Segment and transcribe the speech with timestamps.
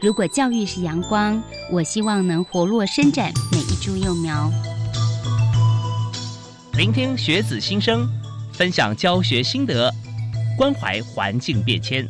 [0.00, 1.42] 如果教育是阳光，
[1.72, 4.50] 我希望能活络伸展每一株幼苗。
[6.74, 8.06] 聆听学子心声，
[8.52, 9.90] 分享教学心得，
[10.56, 12.06] 关怀环境变迁，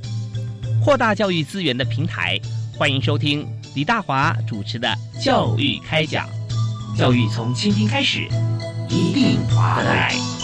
[0.85, 2.41] 扩大教育资源的平台。
[2.77, 3.47] 欢迎收听
[3.77, 4.89] 李大华主持的
[5.25, 6.29] 《教育开讲》，
[6.99, 8.27] 教育从倾听开始，
[8.91, 10.36] 一定划得来。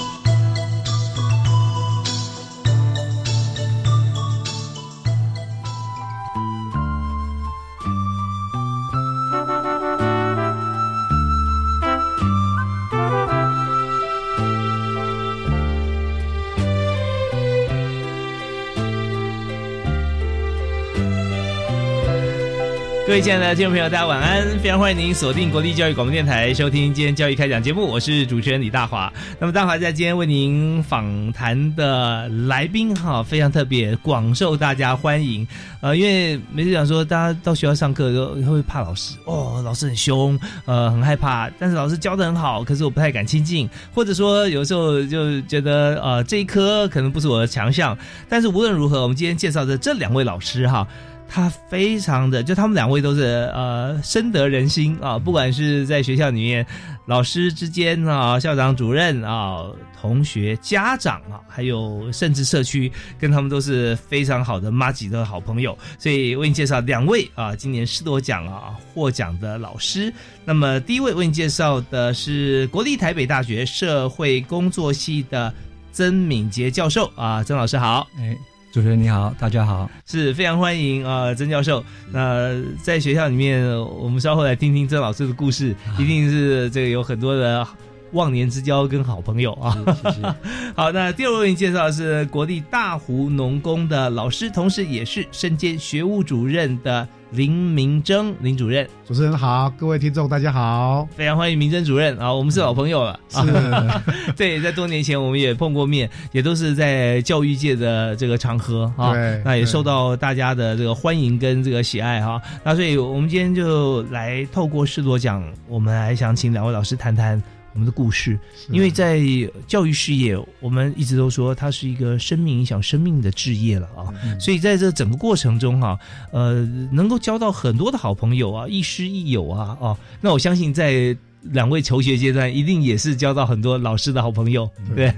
[23.13, 24.59] 各位亲爱的听众朋友，大家晚安！
[24.61, 27.87] 非常欢迎您锁定国立教育广播电台，收听今天教育开讲节目。
[27.87, 29.13] 我是主持人李大华。
[29.39, 35.47] 那么大华在今天为您访谈的来宾哈，非常特别，广受大家欢迎。
[35.83, 41.51] 呃，因为每次讲说，大家到学校上课都会怕老师哦，老师很凶，呃，很害怕。
[41.59, 47.95] 但是老师教的很好，可是我不太敢亲近，或者说有时候就觉得呃，这一科可能不是我的强项。
[48.27, 50.89] 但是无论如何，我们今天介绍的这两位老师哈。
[51.35, 56.67] 他非常的，就他们两位都是呃深得人心啊，不管是在学校里面，
[57.07, 59.65] 老师之间啊，校长、主任啊，
[59.99, 65.77] 同学、家长啊，还有甚至社区，跟他们都是非常好的妈吉的好朋友。
[65.99, 70.13] 所以为你介绍两位啊，今年师铎奖啊获奖的老师。
[70.45, 75.51] 那么第一位为你介绍的是国立台北大学社会工作系的
[75.93, 78.07] 曾敏杰教授啊，曾老师好。
[78.19, 78.37] 哎。
[78.73, 81.85] 主持人你好，大家好，是非常欢迎啊，曾教授。
[82.11, 87.69] 那在学校里面，我们稍后来听听曾老师的故事，一定是这个有很多的
[88.13, 89.77] 忘年之交跟好朋友啊。
[90.75, 97.07] 好，那第二位介绍是国立大湖农工的老师，同时也是身兼学务主任的。
[97.33, 103.41] 林明珍林主任，主持人好，各位听众大家好，非常欢迎明珍主任啊，我们是老朋友了，是，
[104.37, 117.43] 对，在多年前我们也碰过面，也都是在教育界的这个场合啊，那也受到大家的这个欢迎跟这个喜爱哈，那所以我们今天就来透过世多奖，我们还想请两位老师谈谈。
[117.75, 118.39] 我们的故事，
[118.71, 119.21] 因为在
[119.67, 125.99] 教育事业，我们一直都说它是一个生命影响生命的置业了啊，所以在这整个过程中哈，
[126.33, 135.13] 呃，能够交到很多的好朋友啊，亦师亦友啊，哦，那我相信在两位求学阶段，一定也是交到很多老师的好朋友，对。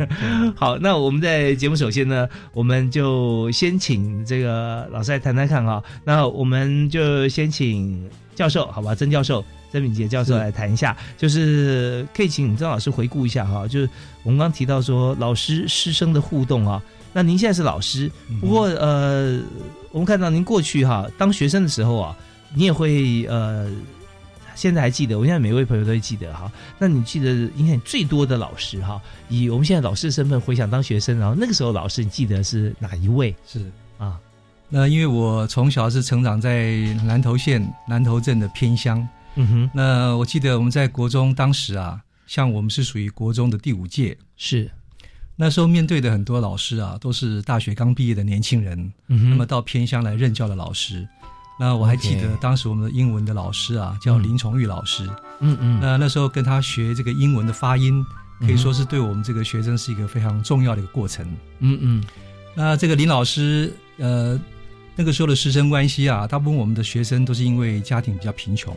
[0.55, 9.45] 好，那我们在节目首先呢，我们就先请这个老师来谈谈看啊，那我们就先请教授，好吧，曾教授。
[9.75, 13.91] 曾敏杰教授来谈一下，就是可以请曾老师回顾一下哈，就是
[14.23, 16.81] 我们刚提到说老师师生的互动啊。
[17.13, 18.09] 那您现在是老师，
[18.41, 19.41] 不过呃，
[19.91, 22.17] 我们看到您过去哈当学生的时候啊，
[22.55, 23.69] 你也会呃，
[24.55, 26.51] 现在还记得，我现在每位朋友都会记得哈。
[26.79, 33.35] 那你记得影响最多的老师哈，以我们现在老师的身份回想当学生，然后那个时候老师你记得是哪一位？
[33.45, 34.19] 是啊，
[34.69, 39.05] 那因为我从小是成长在南投县南投镇的偏乡。
[39.37, 44.71] 嗯哼，那我记得我们在国中当时啊，像我们是属于国中的第五届，是。
[45.37, 51.05] 那时候面对的很多老师啊，都是大学刚毕业的年轻人，嗯那么到偏乡来任教的老师，
[51.59, 55.05] 那我还记得当时我们的英文的老师啊，叫林崇玉老师，
[55.41, 58.01] 嗯嗯，那那时候跟他学这个英文的发音，
[58.39, 61.27] 可以说是对我们这个学生是一个非常重要的一个过程，
[61.59, 62.05] 嗯嗯，
[62.55, 64.41] 那这个林老师，呃，
[64.95, 68.73] 那个时候的师生关系啊，大部分我们的学生都是因为家庭比较贫穷。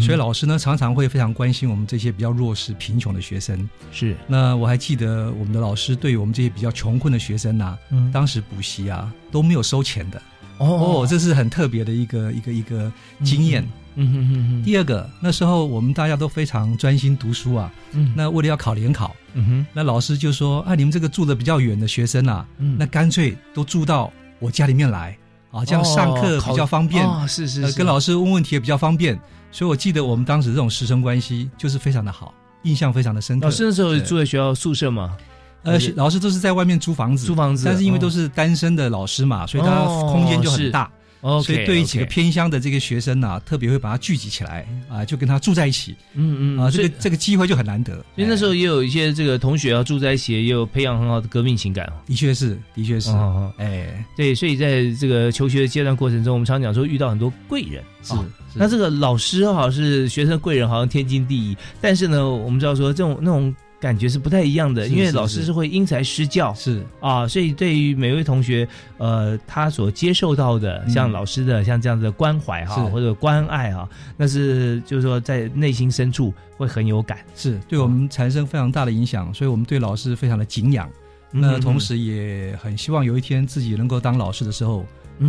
[0.00, 3.68] 所以老师呢，常常会非常关心我们这些比较弱势、贫穷的学生。
[3.90, 7.76] 是，那我还记得我们的老师对于我们这些比较穷困的学生呐，
[8.12, 10.22] 当时补习啊都没有收钱的。
[10.58, 12.92] 哦，这是很特别的一个一个一个
[13.24, 13.66] 经验。
[13.96, 14.62] 嗯哼哼哼。
[14.62, 17.72] 第二个，那时候我们大家都非常专心读书啊。
[17.90, 18.12] 嗯。
[18.16, 22.46] 那为了要考联考，嗯哼，那老师就说：“啊，你们这个住的比较远的学生啊，
[22.78, 25.18] 那干脆都住到我家里面来
[25.50, 27.04] 啊，这样上课比较方便。
[27.26, 29.18] 是是，跟老师问问题也比较方便。”
[29.52, 33.46] 所以，我记得我们当时这种师生关系就是非常的好，印象非常的深刻。
[33.46, 35.16] 老师那时候住在学校宿舍吗？
[35.62, 37.64] 呃，老师都是在外面租房子，租房子。
[37.64, 40.90] 但是因为都是单身的老师嘛，所以他空间就很大。
[41.22, 45.94] 所以对于几个偏乡的这个学生呢，特别会把他聚集起来啊，就跟他住在一起。
[46.14, 47.94] 嗯嗯啊，这个这个机会就很难得。
[48.16, 51.90] 所以那时候也有一些这个同学啊住在一起，也有培养很好的革命情感。
[52.06, 53.10] 的确是，的确是。
[53.58, 57.82] 哎，对，所以在这个求学的阶段过程中，我们常讲说遇到很多贵人。
[58.02, 58.14] 是。
[58.54, 61.56] 那这个老师哈是学生贵人，好像天经地义。
[61.80, 65.50] 但是呢，我们知道说这种那种感觉是不太一样的，因为老师是。
[65.52, 66.80] 会因材施教，是。
[67.00, 80.88] 啊，所以对于每位同学，呃，他所接受到的像老师的像这样子的关怀哈，或者关爱哈，那是就是说在内心深处会很有感，是对我们产生非常大的影响，所以我们对老师非常的敬仰，
[81.32, 84.86] 那同时也很希望有一天自己能够当老师的时候，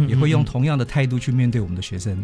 [0.07, 2.15] 也会用同样的态度去面对我们的学生。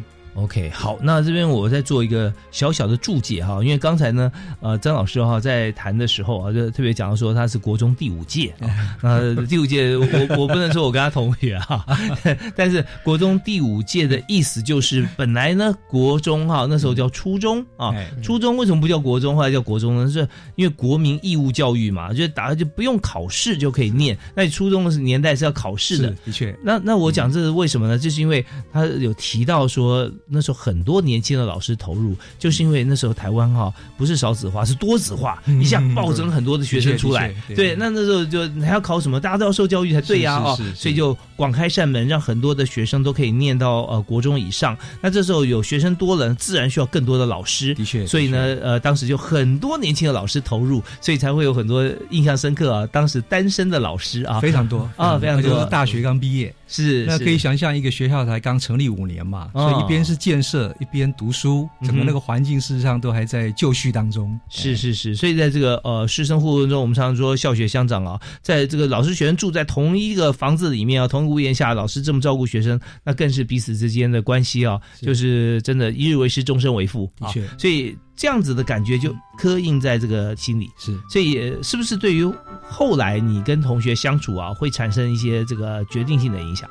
[0.42, 4.32] OK，好，那这边我再做一个小小的注解哈，因为刚才呢，
[4.62, 8.70] 呃，张老师哈在谈的时候啊，就特别讲到说他是国中第五届啊，
[9.04, 10.06] 呃，第五届我
[10.38, 11.86] 我不能说我跟他同学哈，
[12.56, 17.94] 但是国中第五届的意思就是本来呢国中哈那时候叫初中啊，
[18.24, 20.10] 初中为什么不叫国中，后来叫国中呢？
[20.10, 26.58] 是因为国民义务教育嘛，就打就不用考试就可以念，那你初中的年代是要考试的，的确。
[26.64, 27.98] 那那我讲这是为什么呢？
[27.98, 30.10] 就是因为他有提到说。
[30.30, 37.34] 那时候很多年轻的老师投入，就是因为那时候台湾哈不是少子化，是多子化，一下暴增很多的学生出来。
[37.56, 39.20] 对，那那时候就还要考什么？
[39.20, 40.56] 大家都要受教育才对呀啊！
[40.76, 44.78] 所以就广开扇门，让很多的学生都可以念到呃国中以上。
[45.02, 47.74] 那这时候有学生多了，自然需要更多的老师。
[47.74, 52.88] 的确，所以呢，呃，当时就很多年轻的老师投入，所以才会有很多印象深刻啊。
[52.88, 55.66] 当时单身的老师啊，非常多啊，非常多。
[55.66, 60.20] 大学刚毕业是，那可以想象一个学校才刚成立五年嘛，所以一边是。
[60.20, 64.38] 建设一边读书，整个那个环境事实上都还在就绪当中。
[64.50, 77.10] 是是是，所以在这个呃师生互动中，我们常常说校学相长啊，在这个老师学生住在同一个房子里面啊，同一个屋檐下，老师这么照顾学生，那更是彼此之间的关系啊，就是真的，一日为师，终身为父。
[77.18, 80.70] 的确，所以这样子的感觉就刻印在这个心里。
[80.78, 82.30] 是，所以是不是对于
[82.62, 86.70] 后来你跟同学相处啊，会产生一些这个决定性的影响？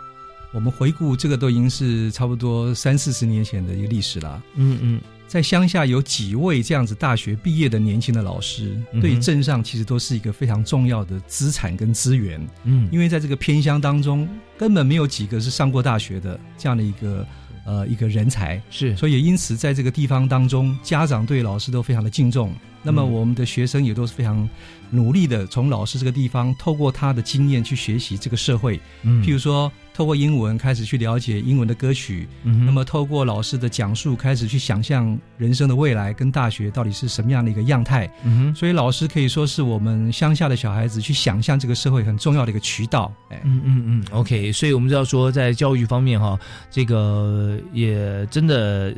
[0.52, 4.42] 我们回顾这个都已经是差不多三四十年前的一个历史了。
[4.56, 12.46] 嗯嗯，在乡下有几位这样子大学毕业的年轻的老师，对于镇上其实都是一个非常重要的资产跟资源。
[12.64, 14.28] 嗯，因为在这个偏乡当中，
[14.58, 17.26] 根本没有几个是上过大学的这样的一个
[17.68, 18.60] 呃一个人才。
[18.70, 22.54] 是，所以因此在这个地方当中，家长对老师都非常的敬重。
[22.82, 24.48] 那么我们的学生也都是非常
[24.90, 28.80] 努力的，从老师这个地方透过他的经验去学习这个社会。
[29.02, 29.70] 嗯，譬如说。
[29.98, 38.08] 透过英文开始去了解英文的歌曲，那么透过老师的讲述开始去想象人生的未来跟大学到底是什么样的一个样态。
[38.54, 43.12] 所以老师可以说是我们乡下的小孩子去想象这个社会很重要的一个渠道。
[43.30, 46.38] 哎，嗯嗯嗯，OK，所以我们知道说在教育方面哈，
[46.70, 48.94] 这个也真的。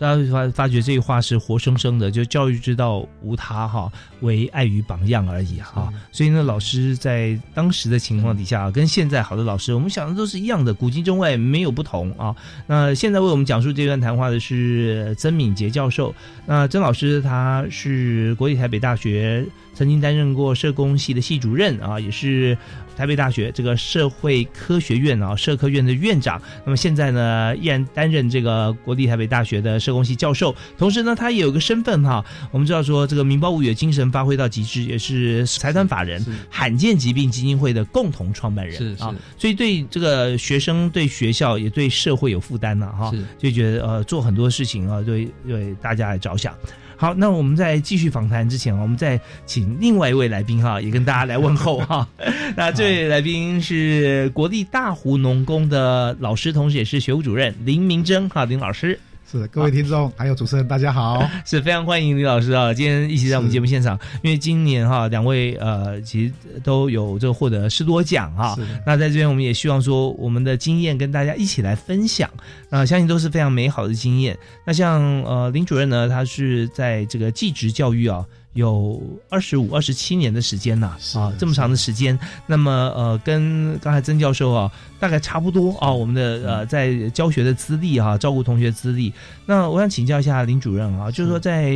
[0.00, 5.92] 大家发发觉这句话是活生生的，就教育之道无他哈，唯爱与榜样而已哈。
[6.10, 12.34] 所以呢，老师在当时的情况底下，跟现在好的老师，我们想的都是一样的，古今中外没有不同啊。
[12.66, 16.14] 那现在为我们讲述这段谈话的是曾敏杰教授。
[16.46, 19.46] 那曾老师他是国立台北大学。
[19.72, 22.58] 曾经担任过社工系的系主任啊，也是
[23.00, 26.38] 台北大学这个社会科学院啊社科院的院长。
[26.66, 30.54] 那么现在呢，依然担任这个国立台北大学的社工系教授。
[30.76, 39.16] 同时呢，他也有个身份哈，我们知道说这个民报物语的精神发挥到极致，也是财团法人罕见疾病基金会的共同创办人啊。
[39.38, 46.54] 所以对这个学生、对学校也对社会有负担了哈，就觉得呃做很多事情啊，对对大家来着想。
[47.00, 52.06] 好，那我们在继续访谈之前，我们再请另外一位来宾哈，也跟大家来问候哈。
[52.54, 59.00] 那这位来宾是国立大湖农工的老师，同时也是学务主任林明珍哈，林老师。
[59.30, 62.74] 是各位听众，还有主持人，大家好， 是非常欢迎李老师啊！
[62.74, 66.34] 今天一起在我们节目现场，因为今年哈两位呃其实
[66.64, 68.58] 都有这个获得十多奖哈。
[68.84, 72.28] 那在这边我们也希望说我们的经验跟大家一起来分享，
[72.70, 74.36] 那相信都是非常美好的经验。
[74.66, 78.26] 那像呃林主任呢，他是在这个技职教育啊。
[78.54, 82.18] 有二十五、二十七年的时间呐，啊，这么长的时间。
[82.46, 85.90] 那么，呃，跟刚才曾教授啊，大概差不多啊。
[85.90, 89.12] 我们的呃，在教学的资历哈，照顾同学资历。
[89.46, 91.72] 那我想请教一下林主任啊，就是说在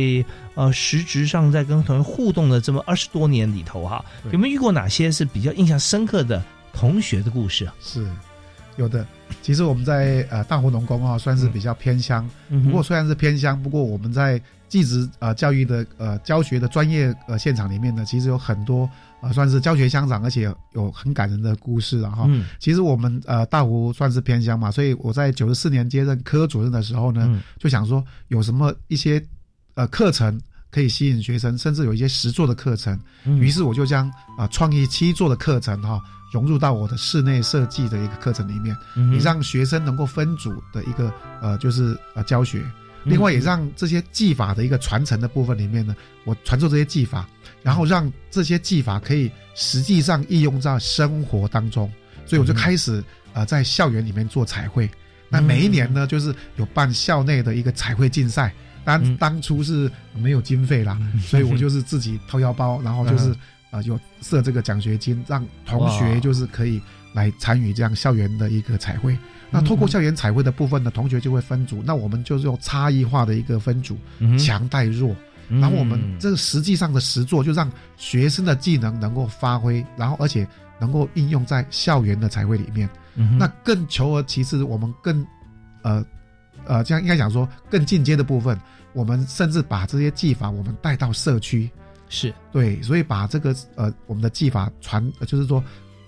[0.55, 7.73] 呃实质上在跟同学互动的这么二十多年里头哈，有没有遇过哪些是比较印象深刻的同学的故事啊？
[7.81, 8.05] 是
[8.75, 9.07] 有的。
[9.41, 12.29] 其实我们在呃大湖农工啊，算是比较偏乡。
[12.65, 18.89] 不过虽然是偏乡，不过我们在技职呃教育的呃教学的专业呃现场里面呢，其实有很多
[19.21, 22.29] 呃算是教学相长，而且有很感人的故事了哈。
[22.59, 29.23] 其实我们呃大湖算是偏乡嘛，所以我在九十四年接任科主任的时候呢，就想说有什么一些
[29.75, 30.39] 呃课程
[30.71, 32.99] 可以吸引学生，甚至有一些实作的课程。
[33.25, 36.01] 于是我就将啊创意七座的课程哈。
[36.33, 41.09] 融入到我的室内设计的一个课程里面，你让学生能够分组的一个
[41.41, 42.61] 呃，就是呃教学，
[43.05, 47.27] 另外也让这些技法的一个传承的部分里面呢，我传授这些技法，
[47.61, 51.91] 然后让这些技法可以实际上应用在生活当中，
[52.25, 54.89] 所以我就开始呃在校园里面做彩绘。
[55.29, 58.53] 那每一年呢，就是有办校内的一个彩绘竞赛。
[58.83, 63.35] 当当初是没有经费啦，所以我就是自己掏腰包， 然后就是
[63.71, 66.79] 啊，有设这个奖学金，让同学就是可以
[67.11, 69.17] 来参与这样校园的一个彩绘。
[69.55, 73.97] 那透过校园彩绘的部分呢，同学就会分组，那我们就是用差异化的一个分组，
[74.37, 75.15] 强带弱，
[75.49, 80.47] 然后我们这个实际上的实作就让学生的技能能够发挥，然后而且
[80.79, 82.89] 能够应用在校园的彩绘里面。
[83.39, 85.25] 那更求而其次，我们更
[85.81, 86.05] 呃。
[86.67, 88.59] 呃，这样应该讲说更进阶的部分，
[88.93, 91.69] 我们甚至把这些技法我们带到社区，
[92.09, 95.63] 是对，所以把这个呃我们的技法传，就是说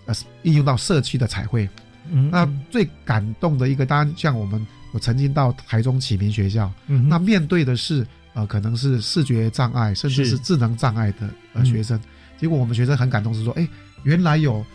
[0.07, 1.69] 呃应用到社区的彩绘。
[2.11, 10.37] 嗯，那最感动的一个，当然像我们我曾经到台中启明学校，嗯，那面对的是呃可能是视觉障碍甚至是。
[10.39, 11.99] 智能障碍的呃学生，
[12.37, 13.67] 结果我们学生很感动，是说，哎，
[14.03, 14.65] 原来有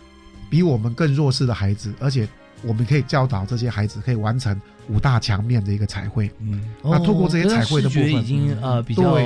[0.51, 2.29] 比我们更弱势的孩子，而且
[2.62, 4.61] 我们可以教导这些孩子可以完成。
[4.89, 9.17] 五大墙面的一个彩绘，嗯，那透过这些彩绘的部分，已经呃比较，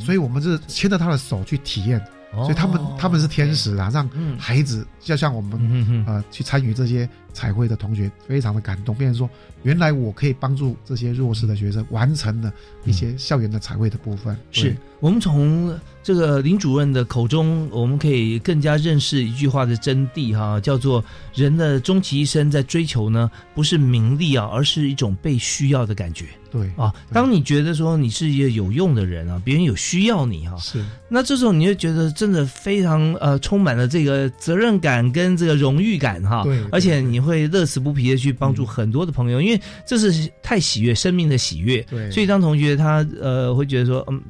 [0.00, 2.04] 所以我们是牵着他的手去体验，
[2.34, 9.28] 所以他们他们是天使啊，让孩子就像我们呃去参与这些彩绘的同学，非常的感动，变成说
[9.64, 12.50] 原来我可以帮助这些弱势的学生完成了
[12.86, 15.78] 一些校园的彩绘的部分，是我们从。
[16.04, 26.26] 这个林主任的口中，我们可以更加认识一句话的真谛哈，叫做人的终其一生在追求呢，不是名利啊，而是一种被需要的感觉。
[26.52, 36.44] 对啊，当你觉得说你是一个有用的人啊，别人有需要你哈，是那这时候你就觉得真的非常呃，充满了这个责任感跟这个荣誉感哈。
[36.44, 41.80] 对，而且你会乐此不疲的去帮助很多的朋友，因为这是太喜悦，生命的喜悦。
[41.90, 44.22] 对，所以当同学他呃会觉得说嗯。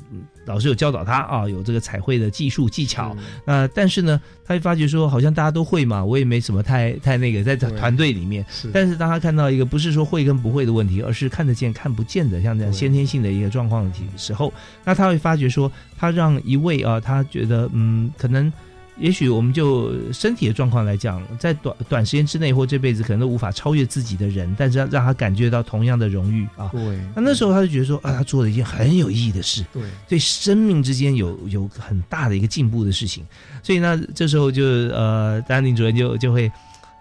[0.46, 3.16] 老师有教导他啊，有这个彩绘的技术技巧。
[3.46, 8.44] 那但是呢，他会发觉说，好像大家都会嘛，我也没什么太太那个在团队里面。
[8.70, 14.52] 但是当他看到一个不是说会跟不会的问题，而是看得见看不见的，像这样先天性的一个状况的时候，
[14.84, 18.52] 那他会发觉说，他让一位啊，他觉得嗯，可能。
[18.98, 26.68] 也许我们就身体的状况来讲，在短短时间之内或这辈子可能都无法超越自己的人，但是让让他感觉到同样的荣誉啊。
[26.72, 26.98] 对。
[27.14, 33.24] 那那时候他就觉得说啊，他做了一件很有意义的事，对，对生命之间有有很大的一个进步的事情。
[33.62, 36.50] 所以呢，这时候就呃，丹宁主任就就会。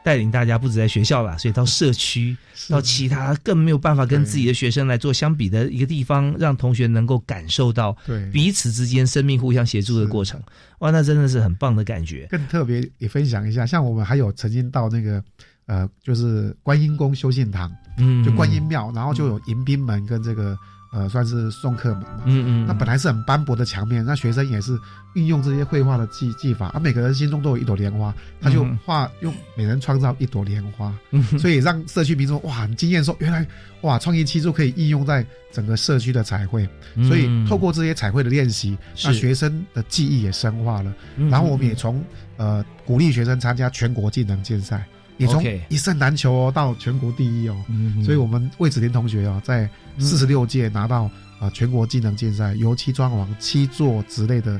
[0.03, 2.35] 带领大家不止在学校啦，所以到社区，
[2.69, 7.95] 到其他更没有办法跟自己的学生来做相比的一个地方，让同学能够感受到
[8.31, 10.41] 彼此之间生命互相协助的过程。
[10.79, 12.27] 哇，那真的是很棒的感觉。
[12.29, 15.23] 更特别也分享一下，像我们还有曾经到那个
[15.65, 20.57] 呃，就是观音宫修信堂，嗯，就观音庙，然后就有迎宾门跟这个。
[20.93, 22.21] 呃，算是送客门嘛。
[22.25, 22.65] 嗯嗯。
[22.67, 24.79] 那本来是很斑驳的墙面，那学生也是
[25.15, 30.93] 运用这些绘画的技技法，啊，每个人心中都有一朵莲花，他就画用每人创造一朵莲花，
[31.39, 33.45] 所以让社区民众哇很惊艳，说原来
[33.81, 36.69] 哇创意七就可以应用在整个社区的彩绘，
[37.07, 40.93] 所以透过这些彩绘的练习，那学生的记忆也深化了。
[41.29, 42.03] 然后我们也从
[42.37, 44.85] 呃鼓励学生参加全国技能竞赛。
[45.17, 47.55] 也从一胜难求哦到全国第一哦，
[48.03, 54.59] 所以我们魏子林同学哦，在四十六届拿到啊全国技能竞赛油漆装潢七座之类的，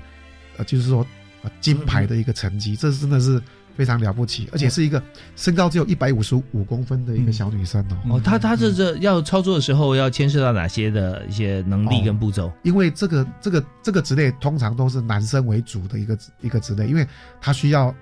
[0.58, 1.06] 呃，就是说
[1.42, 3.42] 呃金牌的一个成绩，这真的是
[3.76, 5.02] 非常了不起，而且是一个
[5.36, 7.98] 身高只有一百五十五公分的一个小女生哦。
[8.12, 12.54] 哦，她她这这要操作的时候要牵涉到哪些的一些能力跟步骤？
[12.62, 17.08] 因为这个这个这个职类通常都是男生为主的一个一个职类，因为
[17.42, 17.94] 他需要。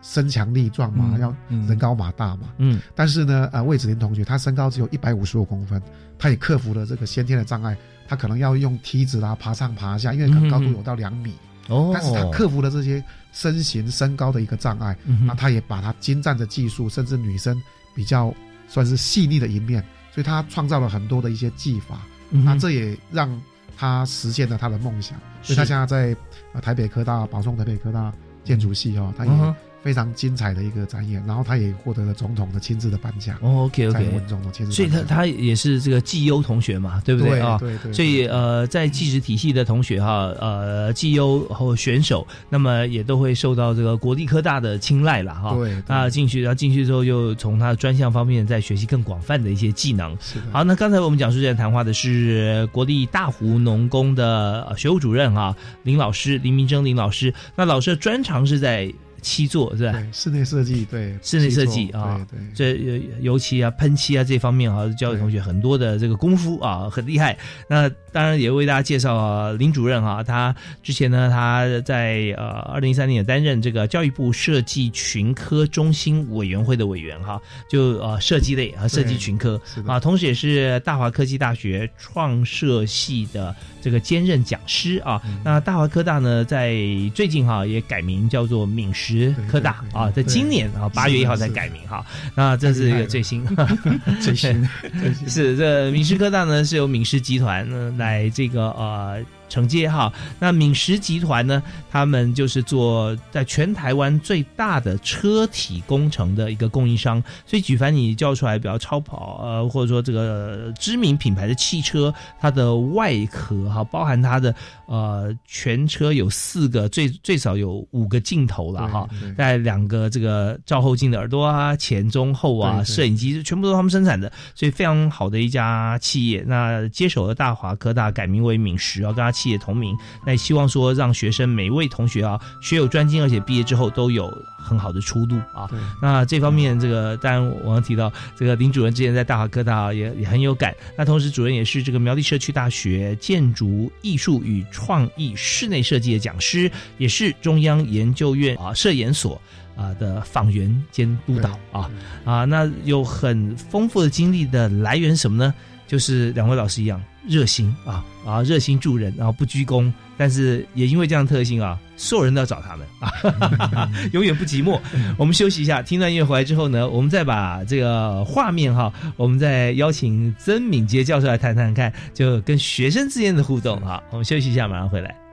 [0.00, 2.48] 身强力壮嘛，要人高马大嘛。
[2.58, 5.82] 嗯，但是呢，呃，魏子林同学他身高只有一百五十五公分，
[6.18, 7.76] 他也克服了这个先天的障碍，
[8.06, 11.34] 他可能要用梯子啦爬上爬下，因为可能高度有到两米。
[11.68, 17.60] 哦，但是他克服了这些身形身高的一个障碍，那他也把他精湛的技术，甚至女生
[17.94, 18.32] 比较
[18.66, 22.00] 算是细腻的一面，所以他创造了很多的一些技法。
[22.30, 23.28] 那这也让
[23.76, 26.16] 他实现了他的梦想，所以他现在在
[26.62, 28.10] 台北科大保送台北科大
[28.44, 29.32] 建筑系哦，他也。
[29.82, 33.38] 非常精彩的一个展演，然后他也获得了总统的亲自的颁奖。
[33.42, 34.72] OK OK，文总统亲自。
[34.72, 37.56] 所以他他也是这个绩优同学嘛，对不对啊？
[37.58, 37.92] 对对。
[37.92, 45.54] 所以呃，在技职体系的同学哈，呃，绩优和选手，那么也都会受到这个国立科大的青睐了哈。
[45.54, 45.82] 对。
[45.86, 50.16] 那进去，然后进去之后，又从他的专项方面再学习更广泛的一些技能。
[50.20, 50.46] 是的。
[50.52, 55.54] 好，那刚才我们讲述在谈话的是国立大湖农工的学务主任哈
[55.84, 57.32] 林老师林明征林老师。
[57.54, 58.92] 那老师的专长是在。
[59.22, 59.92] 漆作是吧？
[59.92, 67.36] 对，室内设计，对，室内设计啊，对，这油漆啊、喷漆啊这方面啊，教育同学很多的这个功夫啊，很厉害。
[67.68, 85.20] 那当然也为大家介绍啊林主任哈，他之前呢，他在呃二零一三年也担任这个教育部设计群科中心委员会的委员哈，就呃设计类啊设计群科啊，同时也是大华科技大学创设系的这个兼任讲师啊。
[85.44, 86.76] 那大华科大呢，在
[87.14, 92.04] 最近哈也改名叫做闽实科大啊，在今年啊八月一号才改名哈。
[92.34, 93.44] 那这是一个最新
[94.20, 94.68] 最新
[95.26, 99.24] 是这闽实科大呢是由闽实集团呢来这个呃。
[99.48, 101.62] 承接哈，那敏实集团呢？
[101.90, 126.44] 他们就是做在全台湾最大的车体工程的一个供应商，所以举凡你叫出来比较超跑呃，或者说这个知名品牌的汽车，它的外壳哈，包含它的呃全车有四个最最少有五个镜头了哈，带两个这个照后镜的耳朵啊，前中后啊，摄影机全部都是他们生产的，所以非常好的一家企业。
[126.46, 129.32] 那接手了大华科大，改名为敏实啊，跟他。
[129.38, 134.28] 企业同名，那也希望说让学生每位同学啊学有专精，而且毕业之后都有
[134.58, 135.70] 很好的出路啊。
[136.02, 140.74] 那这方面，这个当然我刚提到这个林主任之前在大华科大也也很有感。
[140.96, 149.40] 那同时主任也是这个苗栗社区大学建筑艺术与创意室内设计的讲师，也是中央研究院啊设研所
[149.76, 151.88] 啊的访员兼督导啊
[152.24, 152.44] 啊。
[152.44, 155.54] 那有很丰富的经历的来源什么呢？
[155.86, 157.00] 就是两位老师一样。
[157.28, 164.80] 热心啊啊，热心助人，然后不鞠躬，但是也因为这样的特性啊，所有人都要找他们啊， 永远不寂寞。
[165.16, 174.02] 我们休息一下，听段音乐回来之后呢，我们再把这个画面哈，我们再邀请曾敏杰教授来谈谈看，就跟学生之间的互动哈。
[174.10, 175.27] 我们休息一下，马上回来。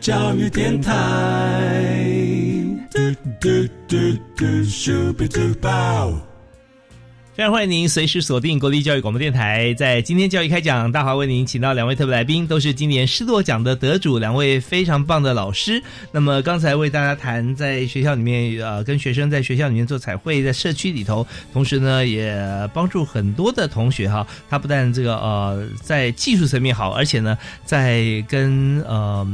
[0.00, 2.05] 教育电台。
[7.50, 15.80] 欢迎您随时锁定国立教育广播电台，在今天教育开讲，大华为您请到两位特别来宾，都是今年师铎奖的得主，两位非常棒的老师。
[16.10, 22.36] 那么刚才为大家谈在学校里面，呃，跟学生在学校里面做彩绘，在社区里头，同时呢也
[22.74, 24.26] 帮助很多的同学哈。
[24.50, 29.24] 他不但这个呃在技术层面好，而且呢在跟呃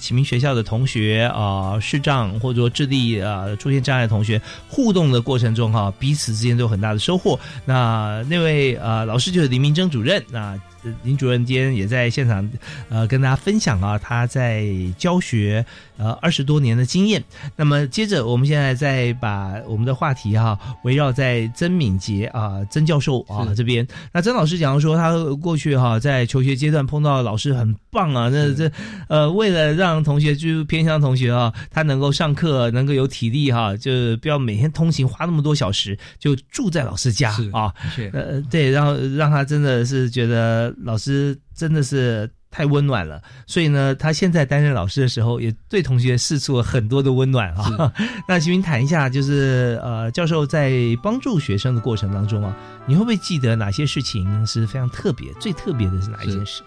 [0.00, 7.38] 启明学校的同学啊视障或者说智力啊出现障碍的同学互动的过程中哈，彼此之间都有很大的收获。
[7.64, 10.58] 那那位呃老师就是林明珍主任，那。
[11.02, 12.50] 林主任今天也在现场，
[12.88, 14.64] 呃，跟大家分享啊，他在
[14.96, 15.62] 教学
[16.00, 17.22] 呃二十多年的经验。
[17.54, 23.86] 那么接着，我们现在再把我们的话题哈，围绕在曾敏杰啊，曾教授啊这边。
[24.12, 28.68] 那曾老师讲说，他过去哈在求学阶段碰到老师很棒啊，那这
[29.08, 37.72] 呃为了让同学就偏向同学啊，他能够上课能够有体力哈，就不要每天通勤花那么多小时，就住在老师家啊，
[38.12, 40.74] 呃对，然后让他真的是觉得。
[40.82, 47.92] 老师真的是太温暖了，所以呢，他现在担任老师的时候，也对同学试出了很多的温暖啊。
[48.26, 55.32] 那请您谈一下，就是呃，教授在帮助学生的过程当中啊，你会不会记得哪些事情是非常特别？
[55.34, 56.62] 最特别的是哪一件事？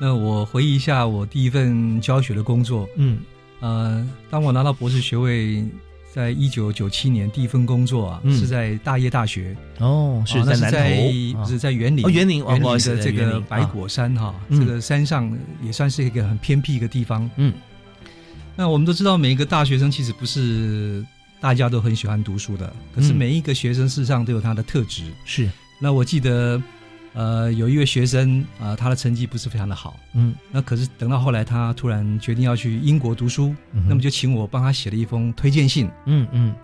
[0.00, 3.18] 那我回忆一下我第一份教学的工作，嗯，
[3.60, 5.64] 呃，当我拿到博士学位。
[6.12, 9.56] 在一九九七年，第一份工作啊，是在大业大学。
[9.78, 15.30] 哦，是在南头，是在园林哦，园林园林的这个白果山哈，这个山上
[15.62, 17.30] 也算是一个很偏僻一个地方。
[17.36, 17.52] 嗯，
[18.56, 21.04] 那我们都知道，每一个大学生其实不是
[21.40, 25.02] 大家都很喜欢读书的，可是每一个学生事实上都有他的特质。
[25.24, 25.48] 是，
[25.80, 26.60] 那我记得，
[27.18, 36.54] 呃，有一位学生啊，他的成绩不是非常的好，嗯，那可是等到后来他突然决定要去英国读书，那么就请我帮他写了一封推荐信，嗯嗯，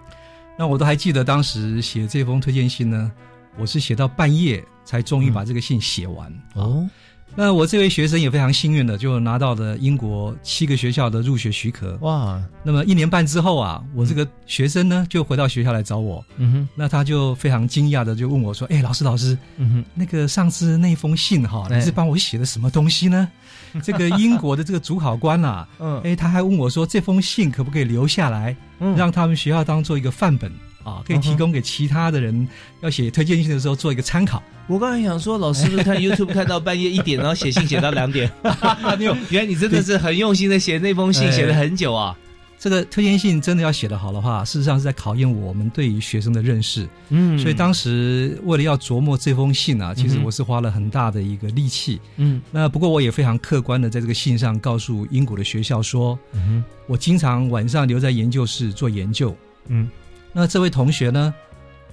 [0.56, 3.10] 那我都还记得当时写这封推荐信呢，
[3.58, 6.32] 我是写到半夜才终于把这个信写完。
[6.52, 6.88] 哦。
[7.36, 11.96] 那我这位学生也非常幸运的，就拿到了英国七个学校的入学许可。
[12.02, 12.40] 哇！
[12.62, 16.24] 那么一年半之后啊，我这个学生呢就回到学校来找我。
[16.36, 16.68] 嗯哼。
[16.76, 23.28] 那他就非常惊讶的就问我说：“哎，老师，老师，嗯哼，那个上次那封信哈，你是帮我写的什么东西呢？
[23.82, 30.50] 这个英国的这个主考官啊，嗯，哎，他还问我说，这封信可不可以留下来，嗯让他们学校当做一个范本。”
[30.84, 32.46] 啊，可以提供给其他的人
[32.80, 34.42] 要写推荐信的时候做一个参考。
[34.66, 38.30] 我刚才想说，老师是看 YouTube 看到半夜一点，然后写信写到两点。
[38.98, 42.16] 没有，原来你真的是很用心的写那封信，写了很久啊。
[42.56, 46.88] 这个推荐信真的要写得好的话，事实上是在考验我们对于学生的认识。
[47.10, 52.00] 嗯，所以当时为了要琢磨这封信啊，其实我是花了很大的一个力气。
[52.16, 59.36] 嗯，那不过我也非常客观的在这个信上告诉英国的学校说，嗯，我经常晚上留在研究室做研究。
[59.68, 59.90] 嗯。
[60.34, 61.32] 那这位同学呢？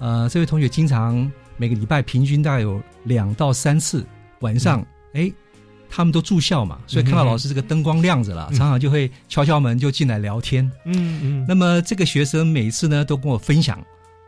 [0.00, 4.04] 呃，这位同学经常每个礼拜平均大概有两到三次
[4.40, 5.32] 晚上，哎，
[5.88, 10.68] 他们都住校嘛，所以看到老师这个灯光亮着了，常常就会敲敲门就进来聊天。
[10.84, 11.46] 嗯嗯。
[11.48, 13.80] 那么这个学生每次呢都跟我分享，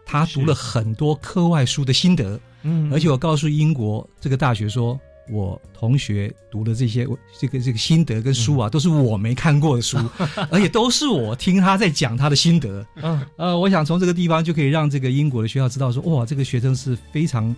[0.07, 2.38] 他读了很多课外书的心得。
[2.62, 2.92] 嗯。
[2.92, 4.98] 而且我告诉英国这个大学说。
[5.30, 7.06] 我同学读的这些
[7.40, 9.96] 这个这个心得跟书啊，都是我没看过的书，
[10.50, 12.87] 而且都是我听他在讲他的心得。
[12.96, 17.54] 嗯，呃，我想从这个地方就可以让这个英国的学校知道说，哇，这个学生是非常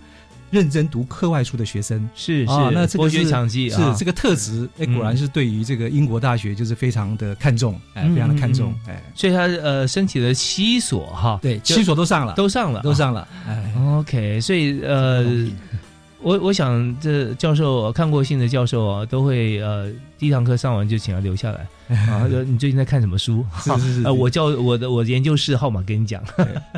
[0.49, 2.09] 认真读课外书的学生。
[2.15, 13.27] 是是，那这个是是这个特质，哎，果然是对于这个英国大学就是非常的看重，哎，非常的看重，哎，所以他呃申请了七所哈，对，七所都上了，都上了，都上了。
[13.45, 15.45] 哎，OK，所以呃。
[16.19, 21.67] 我我想这教授看过信的教授啊，都会呃第一堂课上完就请他留下来
[22.11, 22.25] 啊。
[22.45, 23.45] 你最近在看什么书？
[23.59, 26.23] 是是是，我教我的我研究室号码跟你讲。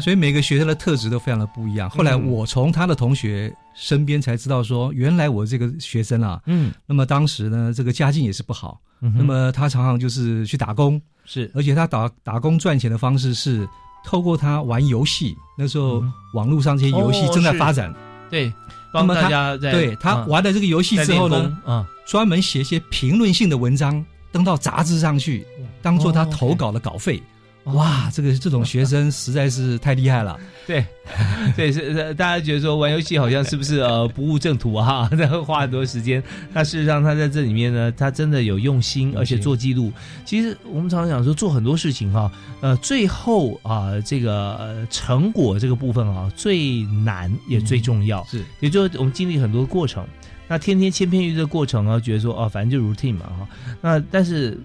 [0.01, 1.89] 所以每个学生的特质都非常的不一样。
[1.89, 13.67] 后来我从他的同学身边才知道说，原来我这个学生啊，嗯，那么当时呢，这个家境也是不好，那么他常常就是去打工，是，而且他打打工赚钱的方式是
[14.03, 15.33] 透过他玩游戏。
[15.57, 17.93] 那时候网络上这些游戏正在发展，
[18.29, 18.51] 对。
[18.91, 25.45] 帮大家对他玩了这个游戏之后呢，啊，专门写一些评论性的文章登到杂志上去，
[25.81, 27.21] 当做他投稿的稿费。
[27.75, 30.39] 哇，这个这种学生实在是太厉害了。
[30.65, 30.85] 对，
[31.55, 35.09] 对，是大家觉得说玩游戏好像是不是呃不务正途哈？
[35.17, 36.21] 在花很多时间。
[36.53, 39.91] 那事实上他在这里面呢，他真的有用心，而且做记录。
[40.25, 48.23] 其实我们常常讲说做很多事情哈，呃，最后啊这个成果这个部分啊最难也最重要。
[48.25, 50.05] 是，也就是我们经历很多过程。
[50.47, 53.47] 那天天千篇一律的过程啊，觉得说哦，反正就 routine 嘛哈。
[53.81, 54.59] 那但是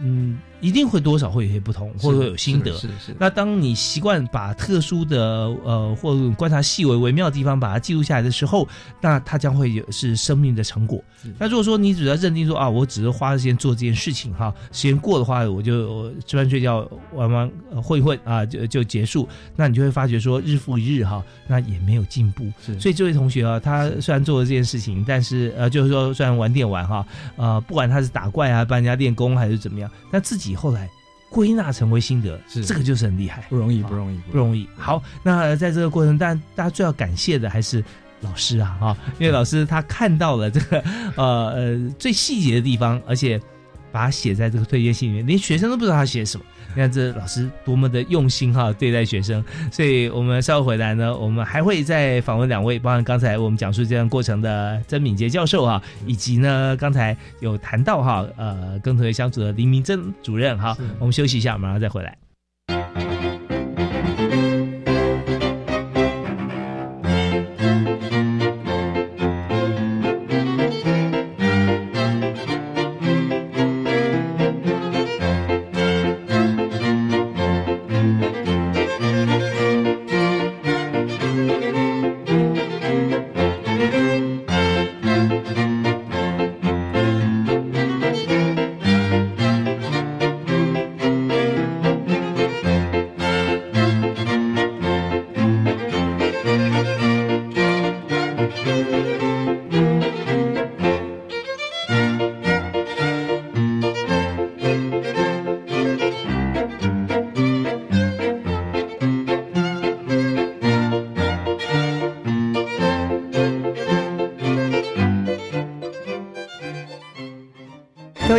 [0.00, 0.38] 嗯。
[0.60, 2.72] 一定会多少会有些不同，或者会有心得。
[2.72, 3.14] 是是。
[3.18, 5.18] 那当你习惯把特殊的
[5.64, 8.66] 呃或观察细微微妙的地方把它记录下来的时候，
[9.00, 11.02] 那它将会有是生命的成果。
[11.38, 17.50] 那如果说你只要认定说啊，我只是花时间做这件事情哈，时间过的话，我就吃饭睡觉玩玩
[17.82, 19.28] 混一混啊，就就结束。
[19.54, 22.44] 那你就会发觉说日复一日哈，那也没有进步。
[22.80, 30.47] 所以这位同学啊，他虽然做了这件事情，但是呃，就是说虽然玩电玩哈，呃，不管他是打怪啊，帮人家练功还是怎么样，但自己。
[30.50, 30.88] 以后来
[31.30, 34.68] 归纳成为心得，是这个就是很厉害，不容易，不容易，不容易。
[34.76, 37.84] 好，那在这个过程，但大家最要感谢的还是
[38.20, 40.82] 老师啊，哈，因为老师他看到了这个
[41.16, 43.40] 呃呃最细节的地方，而且
[43.92, 46.44] 把它写在这个推荐信里面，连学生都不知道他写什么。
[46.78, 49.44] 你看这老师多么的用心哈，对待学生。
[49.72, 60.78] 所以我们稍后回来呢，我们还会再访问两位，包含刚才我们讲述这段过程的曾敏杰教授哈，以及呢刚才有谈到哈，呃，跟同学相处的林明珍主任哈。
[61.00, 62.16] 我们休息一下，马上再回来。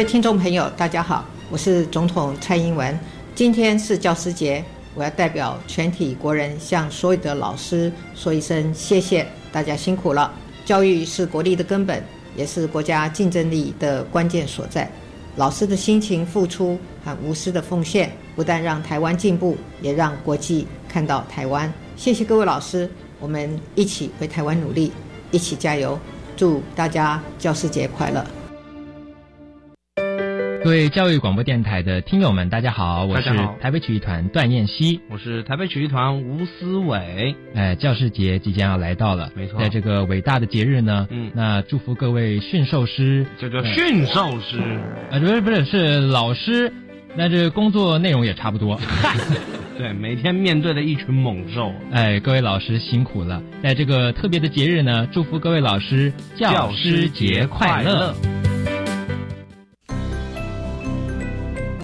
[0.10, 3.00] 听众朋友，大家好，我是总统蔡英文。
[3.36, 10.34] 今天是教师节，我要代表全体国人向所有的老师说一声谢谢，大家辛苦了。
[10.66, 12.04] 教育是国力的根本，
[12.36, 14.90] 也是国家竞争力的关键所在。
[15.36, 21.72] 老师的辛勤付出和无私的奉献，不但让台湾进步，也让国际看到台湾。
[21.96, 24.92] 谢谢各位老师，我们一起为台湾努力，
[25.30, 26.00] 一起加油。
[26.36, 28.26] 祝大家教师节快乐！
[30.64, 33.30] 各位教育广播电台的听友们，大家好，我是
[33.62, 37.34] 台北曲艺团段燕西，我是台北曲艺团吴思伟。
[37.56, 44.60] 哎，教师节即将要来到了，没错，在这个伟大的节日呢，嗯，那祝福各位驯兽师，叫做驯兽师，
[45.12, 46.72] 啊，不是不是是老师，
[47.16, 48.80] 那这工作内容也差不多，
[49.78, 58.14] 对，每天面对的一群猛兽，哎，各位老师辛苦了，在这个特别的节日呢，祝福各位老师教师节快乐。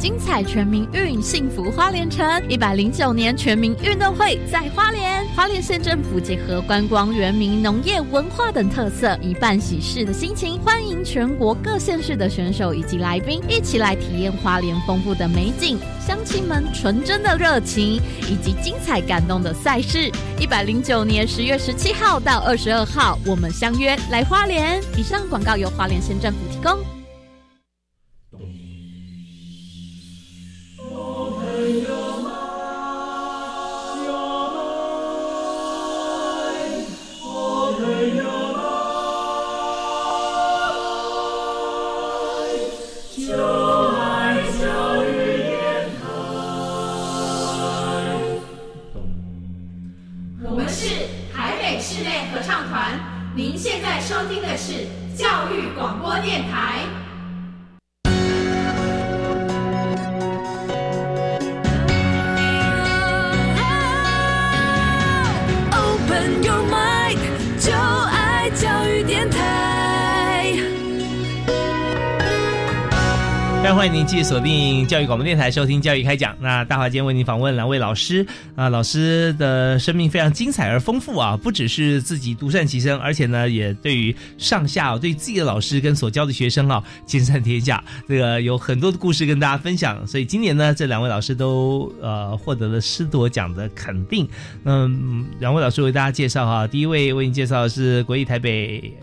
[0.06, 2.24] 精彩全民运，幸福花莲城。
[2.48, 20.12] 一百零九年全民运动会在花莲，花莲县政府结合观光、原民、农业、文化等特色，以办喜事的心情，欢迎全国各县市的选手以及来宾一起来体验花莲丰富的美景、乡亲们纯真的热情以及精彩感动的赛事。
[20.40, 24.80] 一百零九年十月十七号到二十二号，我们相约来花莲。
[24.96, 26.78] 以上广告由花莲县政府提供。
[74.08, 76.36] 继续锁定教育广播电台，收听教育开讲。
[76.40, 87.84] 那大华今天为您访问两位老师啊，老师的生命非常精彩而丰富啊，不只是自己独善其身，而且呢，也对于上下对自己的老师跟所教的学生啊，兼善天下。
[88.08, 90.06] 这个有很多的故事跟大家分享。
[90.06, 94.28] 所以今年呢，这两位老师都呃获得了师铎奖的肯定。
[94.66, 98.94] 嗯，两位老师为大家介绍哈，第一位为您介绍的是国立台北。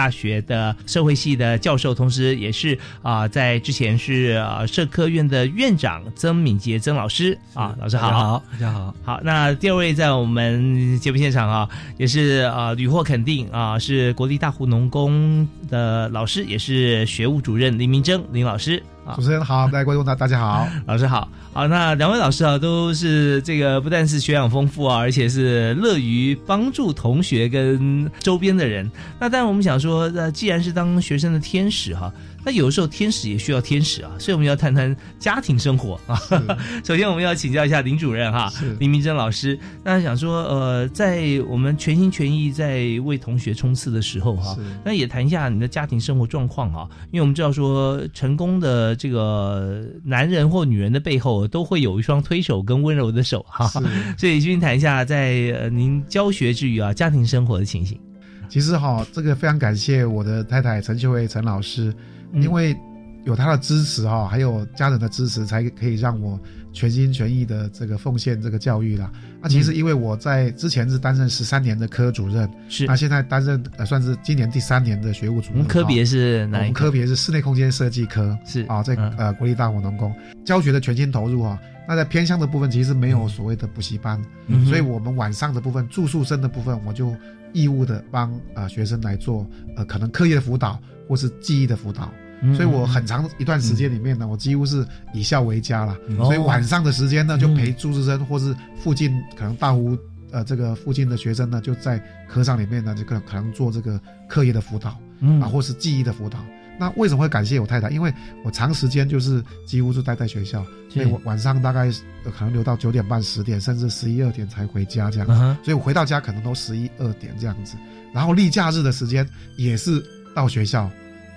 [0.00, 9.20] 大学的社会系的教授，同时也是啊，在之前是啊社科院的院长曾敏杰曾老师啊，老师好，好，大家好，好。
[9.22, 18.82] 那第二位在我们节目现场啊，也是啊屡获肯定啊，是国立大湖农工的老师，也是学务主任林明珍林老师。
[19.16, 28.90] 主持人好，各位观众大大家好， 老师好，好，那两位老师啊，都是这个不但是学养丰富啊，而且是乐于帮助同学跟周边的人。
[29.18, 32.12] 那但我们想说，那既然是当学生的天使哈。
[32.44, 36.18] 那有的时候天使也需要天使啊，所以我们要谈谈家庭生活啊。
[36.84, 39.58] 首先我们要请教一下林主任哈，林明珍老师。
[39.84, 46.88] 那想说呃，在我们全心全意在为同学冲刺的时候哈，那也谈一下你的家庭生活状况啊。
[47.10, 53.68] 因为我们知道说，成功的这个男人或女人的背后都会有一双推手跟温柔的手哈。
[54.16, 58.00] 所以先谈一下在您教学之余啊，家庭生活的情形。
[58.48, 61.94] 其实哈，这个非常感谢我的太太陈秀慧陈老师。
[62.34, 62.76] 因为
[63.24, 66.40] 有他的支持哈，还有家人的支持，才可以让我
[66.72, 69.10] 全心全意的这个奉献这个教育啦。
[69.42, 75.56] 那其实因为我在之前是担任十三年的科主任，是那现在担任呃算是今年第三年的学务主任。
[75.56, 80.14] 我们科别是哪一科别是室内空间设计科，是啊，在呃国立大湖农工
[80.44, 81.58] 教学的全心投入哈。
[81.86, 84.22] 那在偏向的部分其实没有所谓的补习班，
[84.66, 87.14] 所以我们晚上的部分住宿生的部分，我就
[87.52, 92.10] 义务的帮呃学生来做呃可能课业的辅导或是记忆的辅导。
[92.54, 95.96] 所以我很长一段时间里面呢，我几乎是以校为家了。
[96.16, 99.96] 所以晚上的时间呢，就陪住宿生或是附近可能大湖
[100.32, 104.98] 呃这个附近的学生呢，就在课上里面呢，就可能可能做这个课业的辅导
[105.42, 106.38] 啊，或是记忆的辅导。
[106.78, 107.90] 那为什么会感谢我太太？
[107.90, 108.10] 因为
[108.42, 111.90] 我长时间就是几乎是待在学校，所以我晚上大概
[112.38, 115.26] 可能留到九点半、十点，甚至十一二点才回家这样。
[115.62, 117.76] 所以我回到家可能都十一二点这样子。
[118.14, 120.02] 然后例假日的时间也是
[120.34, 120.90] 到学校。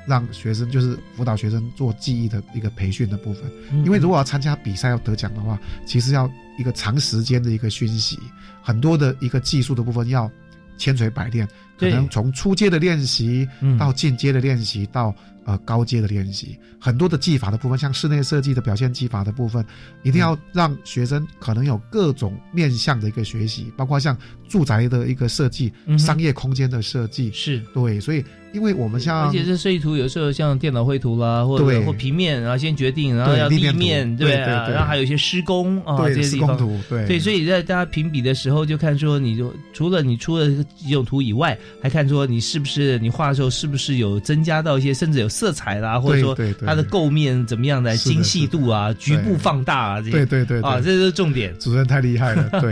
[0.06, 3.44] 让学生就是辅导学生做记忆的一个培训的部分，
[3.86, 8.20] 因为如果要参加比赛要得奖的话，其实要一个长时间的一个熏习，
[8.62, 10.30] 很多的一个技术的部分要
[10.78, 13.48] 千锤百炼，可能从初阶的练习
[13.80, 19.66] 到进阶的练习到呃高阶的练习，很多的技法的部分，像室内设计的表现技法的部分，
[20.04, 24.18] 一定要让学生可能有各种面向的一个学习，包括像
[24.50, 27.60] 住宅的一个设计、商业空间的设计，是。
[27.74, 28.24] 对，所以。
[28.54, 36.56] 因为我们像，而且这设计图有时候像电脑绘图啦，或者或平面，然后先决定，然后要立面，对啊，然后还有一些施工啊这些地方，
[36.88, 51.54] 对，对，所以在大家评比的时候，就看说，你就除了你出了几种图以外，还看说你是不是你画的时候是不是有增加到一些，甚至有色彩啦，或者说它的构面怎么样的精细度啊，局部放大啊，这些，对对对，啊，这是重点。
[51.60, 52.72] 主任太厉害了，对，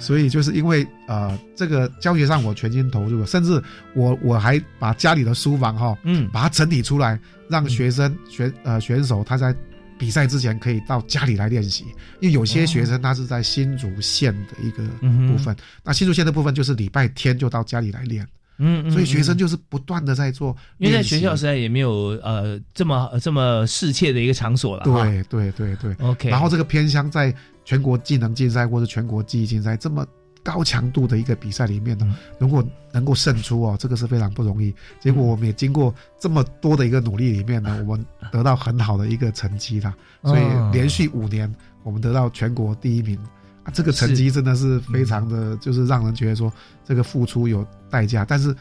[0.00, 3.62] 所以就是因为呃，这个教学上我全心投入，甚至
[3.94, 5.94] 我我还把家里的书房哈。
[6.04, 7.20] 嗯，把它整理出来，
[7.50, 9.54] 让学生选呃选手他在
[9.98, 11.84] 比赛之前可以到家里来练习。
[12.20, 14.82] 因为有些学生他是在新竹县的一个
[15.28, 18.26] 部分，那新竹县的部分就是礼拜天就到家里来练。
[18.56, 24.84] 嗯，所以学生就是不断的在做，因为在学校实在也没有呃这么这么适切的一个场所了。
[24.84, 26.30] 对对对对，OK。
[26.30, 27.34] 然后这个偏乡在
[27.66, 30.06] 全国技能竞赛或者全国技艺竞赛这么。
[30.42, 34.74] 高强度的一个比赛里面呢，如果能够胜出哦，这个是非常不容易。
[35.00, 39.94] 结果我们也经过这么多的一个努力里面呢，我们得到很好的一个成绩啦。
[40.22, 41.52] 所以连续五年
[41.84, 43.18] 我们得到全国第一名。
[43.64, 46.52] 啊，这个成绩真的是非常的，就是让人觉得说
[46.84, 48.24] 这个付出有代价。
[48.24, 48.52] 但是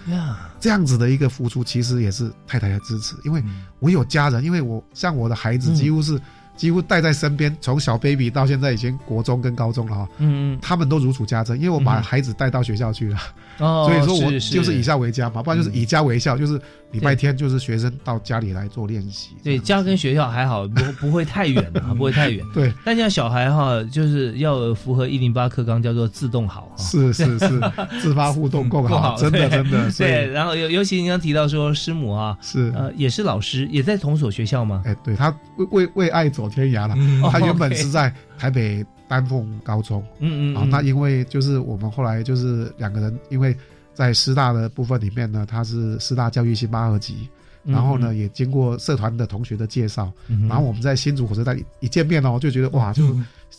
[0.60, 3.44] 这样子的一个付出，其实也是太太的支持，因为
[3.80, 6.22] 我有家人，因为我像我的孩子几乎是。
[6.56, 13.18] 几乎带在身边，从小 baby 到现在已经国中跟高中了哈，嗯嗯，他们都如数家珍，因为我把孩子带到学校去了，
[13.60, 16.60] 哦， 所以说我就是以校为家嘛，不然就是以家为校，就是
[16.92, 19.36] 礼拜天就是学生到家里来做练习。
[19.44, 22.46] 对，家跟学校还好，不不会太远的， 不会太远。
[22.54, 27.62] 对，但像小孩哈，就是要符合一零八课纲，叫做自动好，是是是，
[28.02, 29.92] 自发互动更好，真的真的。
[29.98, 34.84] 对，然后尤尤其你刚提到说师母啊，是呃也是老师，也在同所学校吗？
[34.86, 36.56] 哎，对他为为为爱走。
[36.56, 36.96] 天涯了，
[37.32, 43.56] 他原本是在台北丹凤高中，嗯嗯，啊，那因为就是我们后来就是两个人，因为
[43.94, 47.30] 在师大的部分里面呢，他是师大教育系八二级，
[47.64, 50.12] 然后呢也经过社团的同学的介绍，
[50.48, 53.16] 然后我们在新竹火车站一见面哦，就觉得哇，就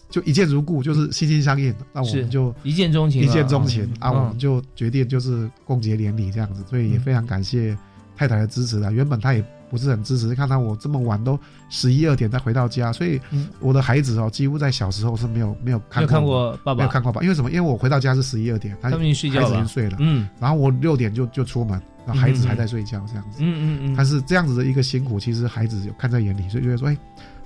[0.08, 7.76] 就一见如故，就是心心相印，那我们就一见钟情，一见钟情啊，我们就决定就是共结连理这样子，所以也非常感谢
[8.16, 9.44] 太太的支持啊，原本他也。
[9.72, 11.38] 不是很支持，看到我这么晚都
[11.70, 13.18] 十一二点才回到家，所以
[13.58, 17.50] 我的孩子哦，几乎在小时候是没有没有看过爸爸，没有看过爸，因为什么？
[17.50, 23.94] 因为我回到家是十一二点，他们已经睡觉了，孩子已经睡了，嗯，然后我六点就就出门，然后孩子还在睡觉这样子，嗯嗯嗯。
[23.96, 26.98] 但是这样子的一个辛苦，其实孩子有看在眼里，所以觉得说，哎，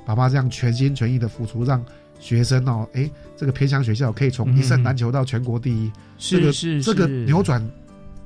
[0.04, 1.80] 爸爸这样全心全意的付出，让
[2.18, 7.64] 学生哦，哎，这个偏乡学校可以从一胜难求到全国第一，这个是这个扭转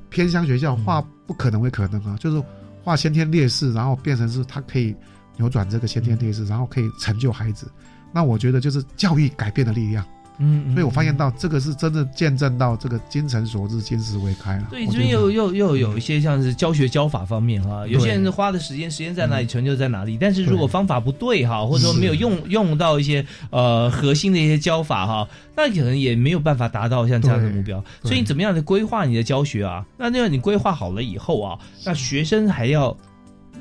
[0.09, 2.43] 偏乡学校化不可能为可能啊，就是。
[2.83, 4.95] 化先天劣势，然后变成是他可以
[5.37, 7.71] 扭转这个先天劣势，然后可以成就孩子。
[8.13, 10.05] 那我觉得就是教育改变的力量。
[10.43, 14.67] 嗯，所以我发现到这个是真的见证到这个精诚所至，金石为开了。
[14.71, 20.17] 对，这边又又又有一些像是教学教法方面哈，有些人花的时间时间在哪里，成就在哪里。
[20.19, 27.85] 但是如果方法不对哈，或者说没有用用到一些呃核心的一些教法哈，那可能也没有办法达到像这样的目标。
[28.03, 29.85] 所以你怎么样的规划你的教学啊？
[29.99, 32.97] 那那个你规划好了以后啊，那学生还要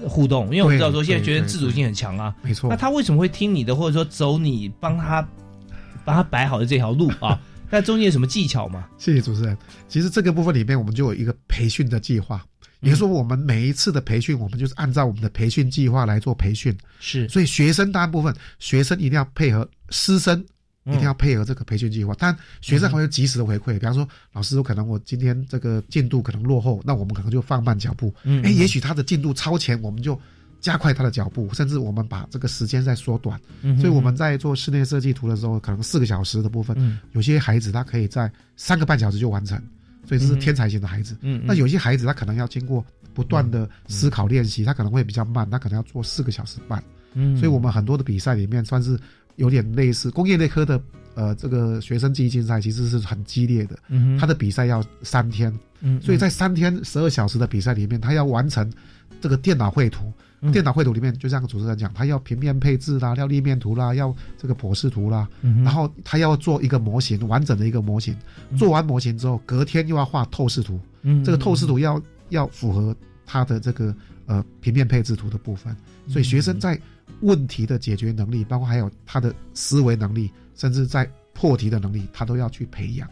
[0.08, 2.70] 互动，因为我们知道说现在学生自主性很强啊，没错。
[2.70, 5.28] 那他为什么会听你的，或者说走你帮他？
[6.06, 8.88] 把它摆好的这条路啊， 那中间有什么技巧吗？
[8.98, 9.58] 谢谢主持人。
[9.88, 12.44] 其实这个部分里面，我们就有一个培训的计划，
[12.82, 16.76] 也就是说，我们每一次的培训，我们就是按照我们的培训计划来做培训。
[17.00, 20.44] 是，所以学生大部分学生一定要配合，师生
[20.86, 22.16] 一定要配合这个培训计划。
[22.18, 28.14] 但学生还会及时的回馈，比方说，老师可能我今天这个进度可能落后，那我们可能就放慢脚步。
[28.24, 30.20] 嗯，哎，也许他的进度超前，我们就。
[30.60, 33.40] 加快他的脚步，甚至我们把这个时间再缩短。
[33.80, 39.58] 所以我们在做室内设计图的时候，可能四个小时的部分，有些孩子他可以在三个半小时就完成，
[40.06, 41.18] 所以这是天才型的孩子。
[41.44, 46.84] 那有些孩子他可能要经过不断的思考练习，他可能会比较慢，他可能要做四个小时半。
[47.38, 49.00] 所以我们很多的比赛里面算是
[49.38, 50.82] 有点类似工业类科的，
[51.16, 53.80] 呃，这个学生记忆竞赛其实是很激烈的。
[54.20, 55.52] 他的比赛要三天，
[56.02, 58.72] 所以在三天十二小时的比赛里面，他要完成
[59.22, 60.12] 这个电脑绘图。
[60.52, 65.28] 电脑绘图里面就这样，主持人讲，他要平面配置啦，要立面图啦，要这个剖视图啦，
[65.64, 68.16] 然后他要做一个模型，完整的一个模型。
[68.58, 70.80] 做完模型之后，隔天又要画透视图。
[71.24, 73.94] 这个透视图要要符合他的这个
[74.26, 75.76] 呃平面配置图的部分。
[76.08, 76.80] 所以学生在
[77.22, 83.08] 问题的解决能力，包括还有他的思维能力，甚至在破题的能力，他都要去培养。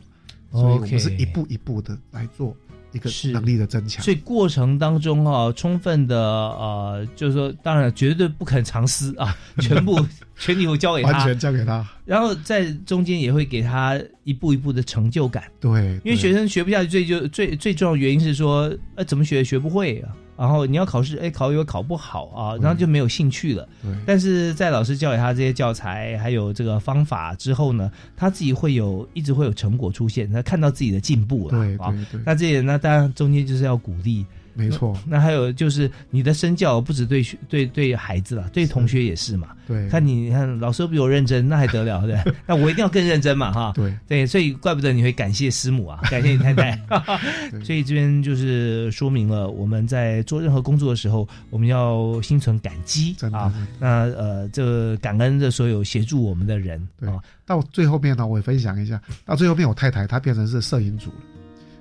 [0.51, 2.55] 所以我们是一步一步的来做。
[2.91, 4.03] 一个能力的增强。
[4.03, 9.99] 所以过程当中啊，充分的呃，就是说，当然绝对不肯藏私啊，全部
[10.37, 11.87] 全体会交给他，完全交给他。
[12.05, 15.43] 然后在中间也会给他一步一步的成就感。
[15.59, 20.15] 对，因为学生学不下去，最就最最重要的原因是说，呃，怎么学学不会啊。
[20.37, 23.67] 然后你要考试，哎，考又考不好啊，然后就没有兴趣了。
[23.81, 23.91] 对。
[24.05, 31.57] 但是在老师教给他这些教材还有这个方法之后呢，他自己会有一直会有成果出现，他看到自己的进步了。
[31.57, 32.21] 对对对。
[32.23, 34.25] 那这那当然中间就是要鼓励。
[34.57, 39.49] 没错，那还有就是你的身教不止对对对孩子了，对同学也是嘛。
[39.67, 42.17] 对，看你看老师比我认真，那还得了对？
[42.47, 43.71] 那我一定要更认真嘛哈。
[43.75, 46.79] 对对，所以怪不得你会感谢师母啊， 感谢你太太。
[47.63, 53.53] 所以这边就是说明了我们在做任何工作的时候，我们要心存感激啊。
[53.79, 56.85] 那呃，这感恩的所有协助我们的人。
[56.99, 57.09] 对，
[57.45, 61.17] 到最后面呢，我也分享一下，到最后面我太太她变成是摄影组了。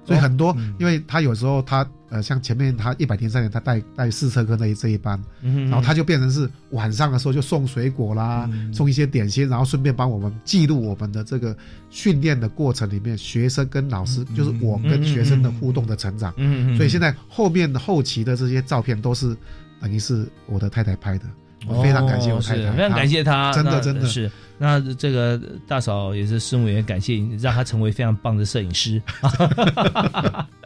[0.07, 11.57] 所以很多，因为他有时候他呃，像前面他一百天三年他带带试车课那这一班，然后他就变成是晚上的时候就送水果啦，送一些点心，然后顺便帮我们记录我们的这个
[11.91, 16.33] 训练的过程里面，学生跟老师就是我跟学生的互动的成长。
[16.77, 19.37] 所以现在后面的后期的这些照片都是
[19.81, 21.25] 等于是我的太太拍的。
[21.67, 24.31] 我非常感谢我太太，非常感谢她，真的真的是。
[24.59, 29.01] 那这个大嫂也是师母也感谢，让他成为非常棒的摄影师。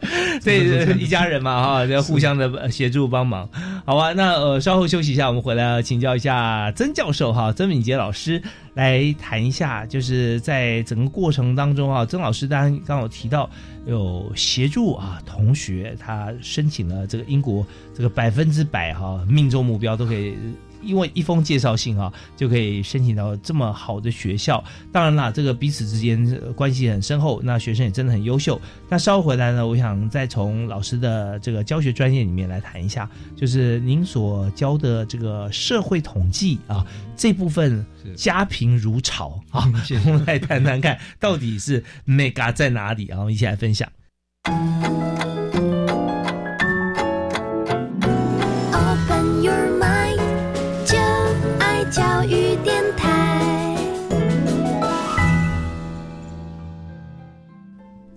[0.43, 3.47] 对，一家人嘛哈，要互相的协助帮忙，
[3.85, 4.13] 好吧？
[4.13, 8.41] 那呃，稍后休息一下，我们回来请教一下曾教授哈，曾敏杰老师
[8.73, 13.49] 来谈一下，就是在整个过程当中啊，曾老师当然刚好提到
[13.85, 20.35] 有协助啊同学，他申请了这个英国这个百分之百哈命中目标都可以。
[20.81, 24.63] 因为一封介绍信啊，就可以申请到这么好的学校。
[24.91, 26.25] 当然啦，这个彼此之间
[26.55, 28.59] 关系很深厚，那学生也真的很优秀。
[28.89, 39.71] 那稍后回来呢，我想再从老师的这个教学专业里面来谈一下，就是您所教的这个社会统计啊这部分，家贫如潮啊，
[40.05, 43.19] 我们来谈谈看到底是 mega 在哪里啊？
[43.19, 43.87] 我们一起来分享。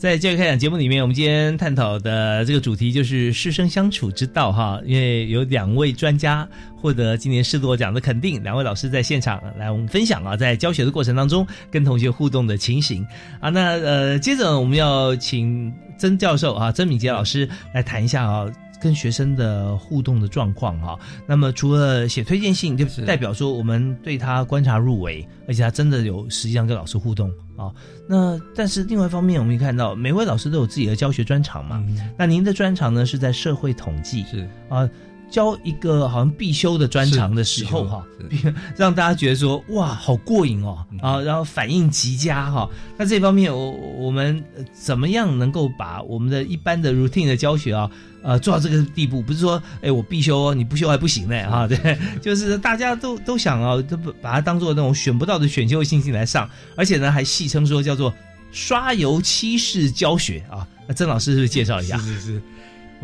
[0.04, 4.78] 在教育开讲节目里面，我们今天探讨的这个主题就是师生相处之道哈。
[4.84, 6.46] 因为有两位专家
[6.76, 13.02] 获得今年师铎奖的肯定，两位老师在现场来我们分享啊，在教学的过程当中跟同学互动的情形
[13.40, 13.48] 啊。
[13.48, 18.46] 那呃，接着我们要请曾教授啊，曾敏杰老师来谈一下啊。
[18.84, 27.72] 跟学生的互动的状况哈，那么除了写推荐信，就代表说我们对他观察入围，而且他真的有实际上跟老师互动啊。
[28.06, 31.82] 那但是另外一方面，我们可以看到每位老师都有自己的教学专长嘛。
[32.18, 34.86] 那您的专长呢是在社会统计是啊，
[35.30, 38.04] 教一个好像必修的专长的时候哈，
[38.76, 42.68] 让大家觉得说哇好过瘾哦啊，然后反应极佳哈。
[42.96, 47.90] 那这方面我我们怎么样能够把我们的一般的 routine 的教学啊？
[48.22, 58.10] 呃，做到这个地步，不是说，哎，我必修哦，你不修还不行呢，啊， 对，就是大家都都想啊，都把它当做那种选不到的选修信息来上，而且呢，还戏称说叫做
[58.50, 60.66] 刷油漆式教学啊。
[60.86, 61.98] 那曾老师是不是介绍一下？
[61.98, 62.42] 是是是，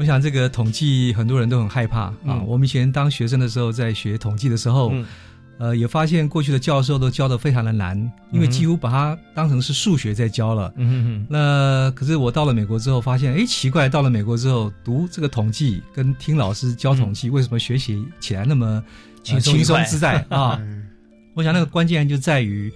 [0.00, 2.40] 我想这个统计很多人都很害怕啊。
[2.46, 4.94] 我们以前当学生的时候，在学统计的时候。
[5.58, 7.94] 呃，也发现过去的教授都教的非常的难，
[8.32, 10.72] 因为几乎把它当成是数学在教了。
[10.76, 18.82] 嗯哼那可是我到了美国之后，发现，哎，奇怪，到了美国之后读这个统计跟听老师教统计，为什么学习起来那么
[19.22, 20.58] 轻松自在啊？
[21.36, 22.72] 我想那个关键就在于，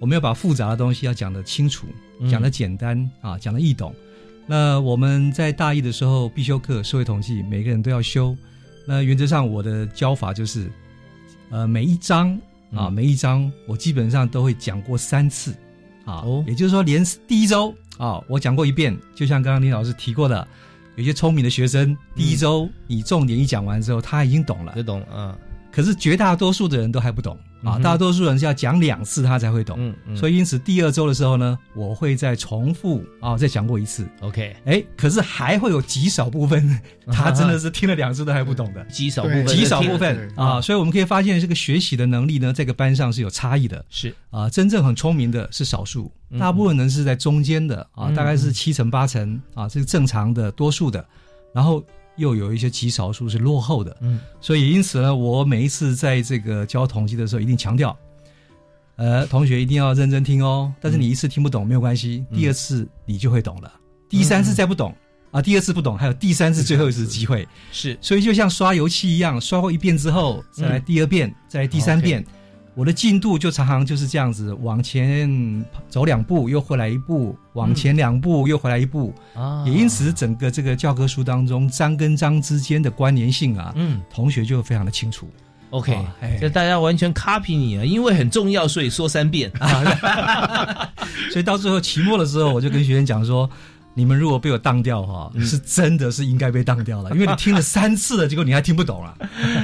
[0.00, 1.86] 我们要把复杂的东西要讲得清楚，
[2.30, 3.94] 讲得简单啊，讲得易懂。
[4.46, 8.36] 那我们在大一的时候必修课社会统计，每个人都要修。
[8.86, 10.70] 那原则上我的教法就是。
[11.50, 12.40] 呃，每一章
[12.74, 15.54] 啊，每一章我基本上都会讲过三次，
[16.06, 18.98] 啊，也就是说，连第一周啊，我讲过一遍。
[19.14, 20.48] 就像刚刚林老师提过的，
[20.96, 25.36] 有些聪明的学生，第一周你重点一讲完之后，他已经懂了，就懂，嗯。
[25.70, 27.38] 可是绝大多数的人都还不懂。
[27.64, 36.80] 啊，大多数人是要讲两次他才会懂，嗯嗯，所以因此第二周的时候呢，我会再重复啊，再讲过一次，OK，哎，可是还会有极少部分
[37.12, 44.14] 他真的是听了两次都还不懂的，极少部分，极少部分啊，所以我们可以发现这个学习的能力呢，这个班上是有差异的，是。
[44.30, 51.04] 啊，真正很聪明的是少数，大部分人是在中间的啊，大概是七成八成啊，这是正常的多数的，
[51.54, 51.84] 然后。
[52.22, 57.98] 又有一些极少数是落后的，嗯，所以因此呢，我每一次在这个教统计的时候，一定强调，
[58.94, 60.72] 呃，同学一定要认真听哦。
[60.80, 63.72] 但是你一次听不懂没有关系，第二次你就会懂了，
[64.08, 64.94] 第三次再不懂，
[65.32, 67.46] 啊，第二次不懂，还有第三次、最后一次机会。
[67.72, 72.24] 是，所以就像刷油漆一样，刷过一遍之后，再来第二遍，再来第三遍。
[72.74, 79.14] 我的进度就常常就是这样子，往前走两步，又回来一步；往前两步，又回来一步。
[79.34, 85.28] 啊，也因此整个这个教科书当中章跟章之间的关联性啊，嗯，同学就非常的清楚。
[85.70, 85.96] OK，
[86.40, 89.50] 就大家完全 copy 你了，因为很重要，所以说三遍。
[91.30, 93.48] 所以到最后期末的时候，我就跟学生讲说。
[93.94, 99.14] 你们如果被我当掉哈，是真的是应该被当掉了， 因为你听了三次了，结果你还听不懂了。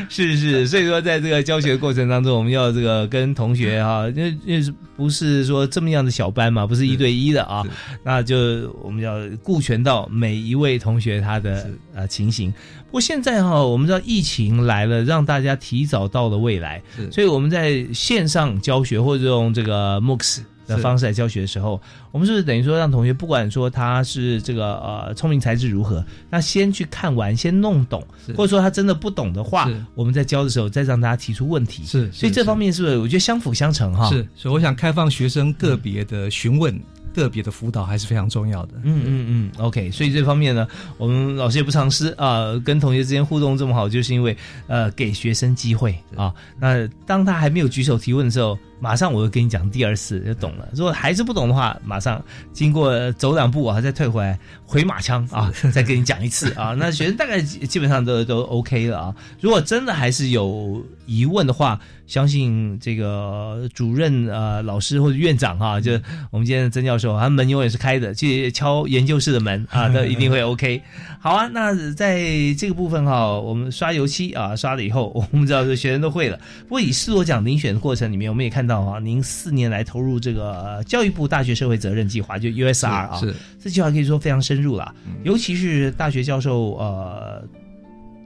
[0.09, 7.64] 是是，所以说在这个教学过程当中，我们要这个跟同学哈，因为因为不是说这么样的小班嘛，不是一对一的啊，
[8.05, 8.37] 那就
[8.83, 12.53] 我们要顾全到每一位同学他的呃情形。
[12.87, 20.41] 不过现在哈，我们知道疫情来了，让大家提早到了未来，所以我们在线上教学或者用这个 MOOCs。
[20.68, 21.80] 的方式来教学的时候，
[22.12, 28.06] 我们是不是等于说让同学不管说他是这个呃聪明才智如何，那先去看完，先弄懂，
[28.36, 31.84] 或者说他真的不懂的话，我们在教的时候再让大家提出问题。
[31.84, 34.08] 是，所以这方面是不是我觉得相辅相成哈？
[34.10, 36.78] 是，所以我想开放学生个别的询问。
[37.14, 38.74] 个别的辅导还是非常重要的。
[38.84, 39.90] 嗯嗯嗯，OK。
[39.90, 44.36] 所以这方面呢，我们老师也不藏私啊，跟同学之间互动这么好，就是因为
[44.68, 46.32] 呃给学生机会啊。
[46.60, 50.68] 那当他还没有举手提问的时候，马上我就跟你讲第二次就懂了。
[50.72, 52.22] 如果还是不懂的话，马上
[52.53, 56.74] 经过走两步啊，再退回来回马枪啊， 再跟你讲一次啊。
[56.79, 59.16] 那学生大概基本上都都 OK 了啊。
[59.41, 65.93] 如果真的还是有疑问的话，相信这个主任呃老师或者院长哈，就
[66.31, 70.83] 我们今天的曾教授，他门永远是开的，去敲研究室的门啊， 都一定会 OK。
[71.20, 72.20] 好啊，那在
[72.57, 76.39] 这个部分哈，我们刷油漆啊，刷了以后，我们知道这学生都会了。
[76.62, 84.94] 不过以四罗奖遴选的过程里面，我们也看到啊，您四年来投入这个教育部大学社会责任计划，就 USR 啊，是这计划可以说非常深入了，
[85.24, 87.42] 尤其是大学教授呃。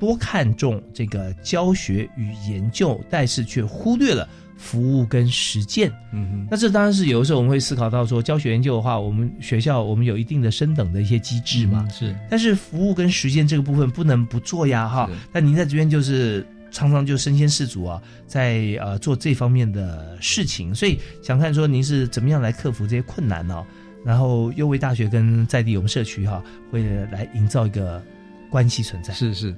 [0.01, 5.88] 多看重这个教学与研究，但是却忽略了服务跟实践。
[6.12, 11.86] 嗯哼，那这当然是有的时候我们会思考到说，教学研究的话，我们学校我们有一定的升等的一些机制嘛。
[11.88, 15.09] 是，但是服务跟实践这个部分不能不做呀，哈。
[15.32, 23.64] 那您在这边就是常常就身先士卒啊，在呃做这方面的事情，所以想看说您是怎么样来克服这些困难呢？
[24.05, 26.43] 然后又为大学跟在地我们社区哈，
[26.73, 28.03] 会来营造一个
[28.51, 29.14] 关系存在。
[29.14, 29.55] 是是。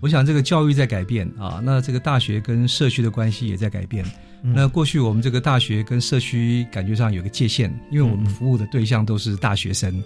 [0.00, 4.04] 我想这个教育在改变啊，那这个大学跟社区的关系也在改变。
[4.42, 10.02] 那过去我们这个大学跟社区感觉上有个界限，因为我们服务的对象都是大学生，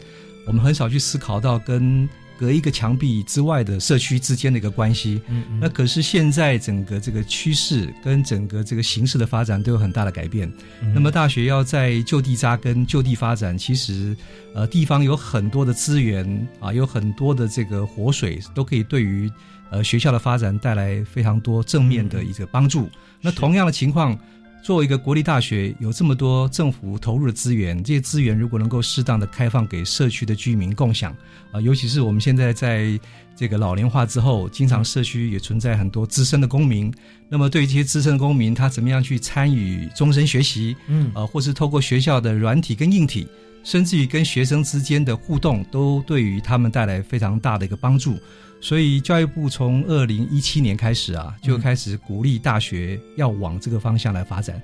[0.49, 2.09] 我们很少去思考到跟
[2.39, 5.21] 隔一个墙壁之外的社区之间的一个关系。
[5.61, 10.53] 那可是现在整个这个趋势跟整个这个形势的发展都有很大的改变。
[10.95, 14.17] 那么大学要在就地扎根、就地发展，其实
[14.55, 19.31] 呃地方有很多的资源啊，有很多的这个活水都可以对于。
[19.71, 22.89] 呃，学校的发展带来非常多正面的一个帮助。
[23.21, 24.17] 那同样的情况，
[24.65, 31.15] 作为一个国立大学，有这么多政府投入的资源，这些资源如果能够适当的开放给社区的居民共享，
[31.53, 32.99] 啊，尤其是我们现在在
[33.37, 36.91] 这个老龄化之后，经常社区也存在很多资深的公民。
[37.29, 40.75] 那么，对于这些资深的公民，他怎么样去参与终身学习？
[40.89, 43.29] 嗯，啊，或是透过学校的软体跟硬体，
[43.65, 48.19] 甚至于跟学生之间的互动，都对于他们带来非常大的一个帮助。
[48.65, 54.59] 所以教育部从二零一七年开始啊，就开始鼓励大学要往这个方向来发展。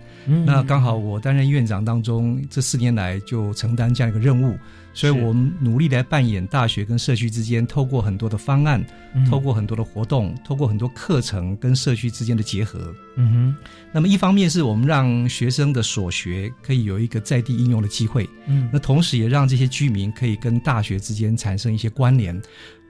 [0.46, 4.56] 那刚好我担任院长当中，这四年来就承担这样一个任务。
[4.94, 8.82] 所以我们努力来扮演大学跟社区之间，透过很多的方案，
[9.30, 12.92] 透过很多的活动，透过很多课程跟社区之间的结合。
[13.16, 13.56] 嗯哼。
[13.92, 18.26] 那么一方面是我们让学生的所学可以有一个在地应用的机会。
[18.46, 18.68] 嗯。
[18.72, 22.40] 那同时也让这些居民可以跟大学之间产生一些关联。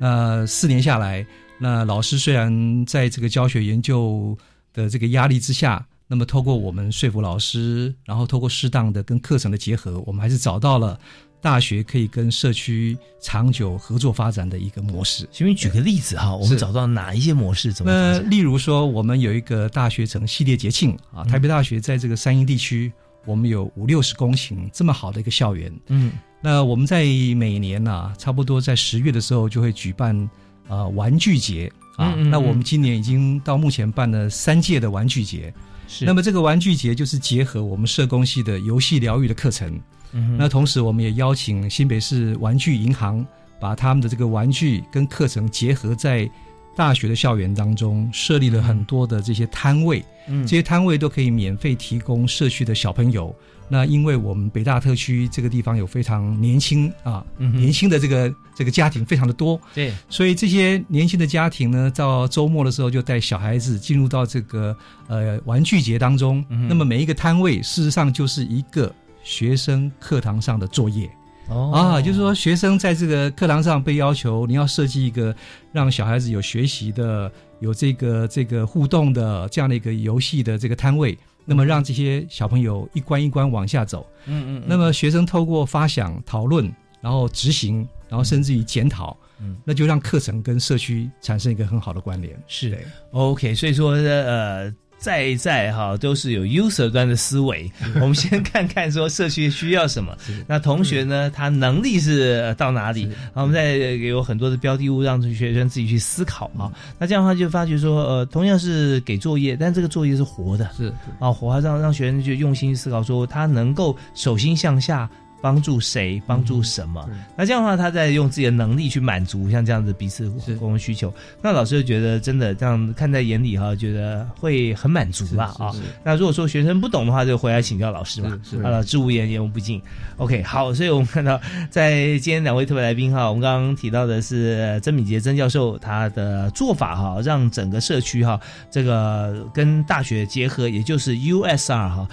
[0.00, 1.24] 那四年下来，
[1.58, 4.36] 那老师虽然在这个教学研究
[4.72, 10.98] 的这个压力之下，那么透过我们说服老师，然后透过适当的跟课程的结合，我们还是找到了。
[11.42, 15.26] 大学可以跟社区长久合作发展的一个模式。
[15.32, 17.72] 请你举个例子哈，我们找到哪一些模式？
[17.72, 17.90] 怎么？
[17.90, 22.92] 呃，例如说，我们有一个大学城系列节庆啊，台北大学在这个三英地区，
[23.24, 25.72] 我们有五六十公顷这么好的一个校园。
[25.88, 27.04] 嗯，那我们在
[27.36, 30.28] 每年呢，差不多在十月的时候就会举办
[30.68, 32.14] 啊玩具节啊。
[32.14, 35.52] 那我们今年已经到目前办了三届的玩具节。
[35.86, 36.04] 是。
[36.04, 39.78] 那么这个玩具节就是结合我们社工系的游戏疗愈的课程。
[40.12, 43.24] 嗯那同时，我们也邀请新北市玩具银行，
[43.60, 46.28] 把他们的这个玩具跟课程结合在
[46.76, 50.04] 大学的校园当中，设立了很多的这些摊位。
[50.28, 53.34] 嗯，这些摊位都可以免费提供社区的小朋友
[53.72, 66.44] 那因为我们北大特区这个地方有非常年轻啊，年轻的这个这个家庭非常的多，对，所以这些年轻的家庭呢，到周末的时候就带小孩子进入到这个呃玩具节当中。
[66.68, 68.92] 那么每一个摊位事实上就是一个
[69.22, 71.08] 学生课堂上的作业。
[71.48, 75.34] 哦啊，就是说学生在这个课堂上被要求，你要设计一个
[75.72, 81.18] 让小孩子有学习的、有这个这个互动的这样的一个游戏的这个摊位。
[81.44, 92.40] 那么让这些小朋友一关一关往下走，嗯嗯，那么学生透过发想、讨论，然后执行，然后甚至于检讨，嗯，那就让课程跟社区产生一个很好的关联。
[92.46, 92.78] 是的
[93.10, 94.72] ，OK，所以说呃。
[95.00, 100.14] 在在哈都是有 user 端的思维，我们先看看说社区需要什么，
[100.46, 115.08] 那同学呢他能力是到哪里，然后我们再有很多的标的物让学生自己去思考啊，那这样的话就发觉说呃同样是给作业，但这个作业是活的，是啊活让让学生就用心思考说他能够手心向下。
[115.40, 116.22] 帮助谁？
[116.26, 117.08] 帮助什么？
[117.36, 120.28] 那这样的话，他在用自己的能力去满足像这样子彼此
[120.58, 121.12] 共同需求。
[121.40, 125.72] 那老师就觉得真的这样看在眼里哈，觉得会很满足吧啊。
[126.04, 128.38] 那如果说学生不懂的话，就回来请教老师嘛。
[128.62, 129.80] 啊，知无言，言无不尽。
[130.18, 138.38] OK，好，所以我们看到在今天两位特别来宾哈，我们刚刚提到的是曾敏杰曾教授他的做法哈，让整个社区哈
[138.70, 142.08] 这个跟大学结合，也就是 USR 哈，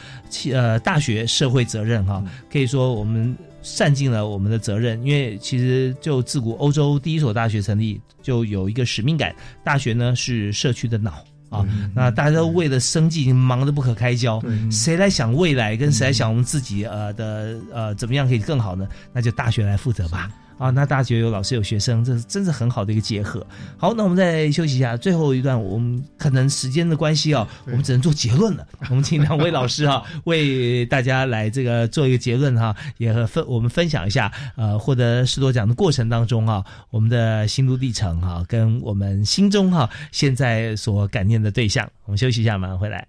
[0.53, 3.16] 呃大学社会责任哈，可以说我们。
[3.61, 9.35] 善尽了我们的责任，因为其实就自古欧洲第一所大学成立，就有一个使命感。
[9.63, 11.65] 大学呢是社区的脑啊，
[11.95, 14.41] 那大家都为了生计忙得不可开交，
[14.71, 18.87] 谁来想未来，跟谁来想我们自己呃的呃怎么样可以更好呢？
[19.13, 20.29] 那就大学来负责吧。
[20.57, 23.45] 啊，那大学有老师有学生，这是真是很好的一个结合。
[23.77, 28.67] 好，那我们再休息一下，最后一段我们可能时间的关系啊，我们只能做结论了。
[28.89, 41.87] 我们请两位老师啊，为大家来这个做一个结论哈，也和分我们分享一下呃获得十多奖的过程当中啊，我们的心路历程哈，跟我们心中哈现在所感念的对象。
[42.05, 43.07] 我们休息一下，马上回来。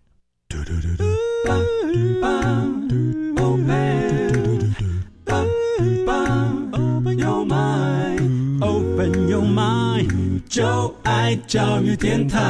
[10.49, 12.40] 就爱教育电台。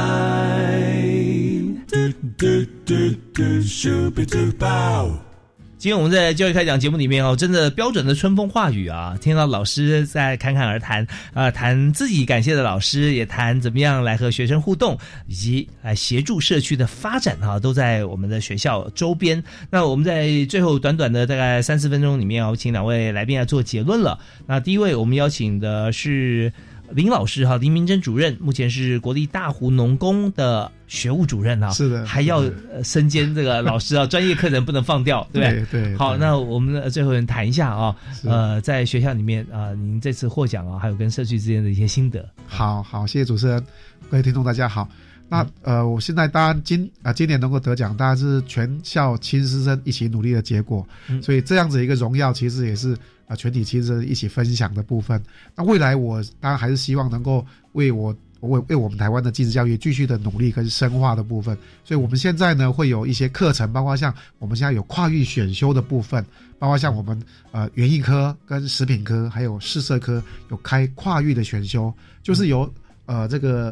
[5.77, 14.97] 今天我们在教育开讲节目里面哦，真的标准的春风化雨啊，听到老师在侃侃而谈啊，谈自己感谢的老师，也谈怎么样来和学生互动，
[15.27, 19.43] 以及来协助社区的发展哈，都在我们的学校周边。
[19.69, 24.17] 那我们在最后短短的大概三四分钟里面哦，请两位来宾来做结论了。
[24.47, 26.53] 那第一位我们邀请的是。
[26.91, 32.43] 林老师哈，林明珍主任目前是国立大湖农工的学务主任啊，是的，还要
[32.83, 35.83] 身兼这个老师啊， 专业课程不能放掉，对不对？
[35.83, 35.95] 对。
[35.97, 42.27] 好，那我们最后人谈一下啊，呃，在学校里面啊，您这次获奖啊，还有跟社区之间的一些心得。
[42.47, 43.63] 好好，谢谢主持人，
[44.09, 44.87] 各位听众大家好。
[45.29, 50.85] 那呃，我现在当然今啊今年能够得奖，当然是全校亲师生一起努力的结果，
[51.21, 52.97] 所以这样子一个荣耀，其实也是。
[53.29, 55.21] 啊，全体亲生一起分享的部分。
[55.55, 61.55] 那未来我当然还是希望能够为我为为我们台湾的继职教育继续的努力跟深化的部分。
[61.85, 66.25] 所以我们现在呢会有一些课程，包括像我们现在有跨域选修的部分，
[66.57, 67.21] 包括像我们
[67.51, 70.19] 呃园艺科跟食品科还有试色科
[70.49, 72.67] 有开跨域的选修，就是由
[73.05, 73.71] 呃这个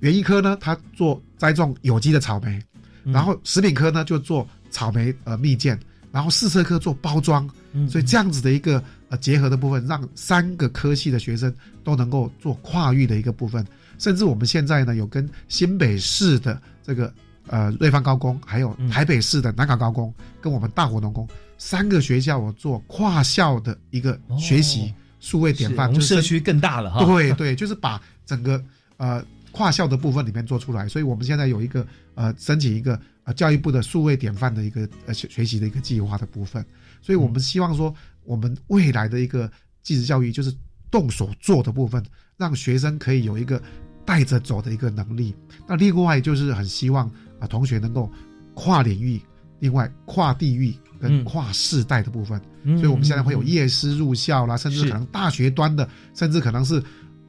[0.00, 2.62] 园艺科呢，它做栽种有机的草莓，
[3.04, 5.78] 然后食品科呢就做草莓呃蜜饯。
[6.10, 7.46] 然后试色科做包装，
[7.86, 13.64] 所以这样子的一个呃结合的部分，让三个科系的学生都能够做跨域的一个部分。
[13.98, 17.12] 甚至我们现在呢，有跟新北市的这个
[17.46, 21.28] 呃瑞芳高工，还有台北市的南港高工，跟我们大湖农工
[21.58, 27.04] 三个学校，我做跨校的一个学习数位典范，就社区更大了哈。
[27.04, 28.60] 对对，就是把整个
[28.96, 29.22] 呃
[29.52, 30.88] 跨校的部分里面做出来。
[30.88, 33.34] 所以我们现在有一个呃申请一个呃。
[33.34, 36.64] 教育部的数位典范的一个呃学习的一个计划的部分，
[37.02, 37.94] 所以我们希望说，
[38.24, 39.48] 我们未来的一个
[39.82, 40.50] 继职教育就是
[40.90, 42.02] 动手做的部分，
[42.38, 43.62] 让学生可以有一个
[44.04, 45.34] 带着走的一个能力。
[45.66, 47.06] 那另外就是很希望
[47.38, 48.10] 啊同学能够
[48.54, 49.20] 跨领域，
[49.60, 52.40] 另外跨地域跟跨世代的部分。
[52.64, 56.82] 所以我们现在会有夜师入校啦，甚至可能大学端的，甚至可能是。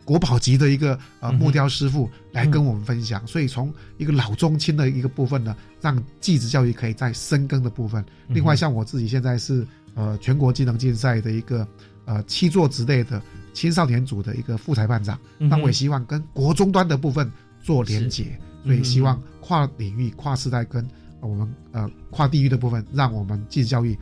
[0.09, 8.03] 国宝级的一个呃木雕师傅来跟我们分享，所以从一个老中青的一个部分呢，让继职教育可以在深耕的部分。
[8.27, 11.67] 另外，像我自己现在是呃全国技能竞赛的一个
[12.05, 13.21] 呃七座之类的
[13.53, 17.31] 青少年组的一个副裁判长，那我也希望跟国中端的部分
[17.61, 20.83] 做连结，所以希望跨领域、跨时代跟
[21.21, 23.95] 我们呃跨地域的部分，让我们继职教育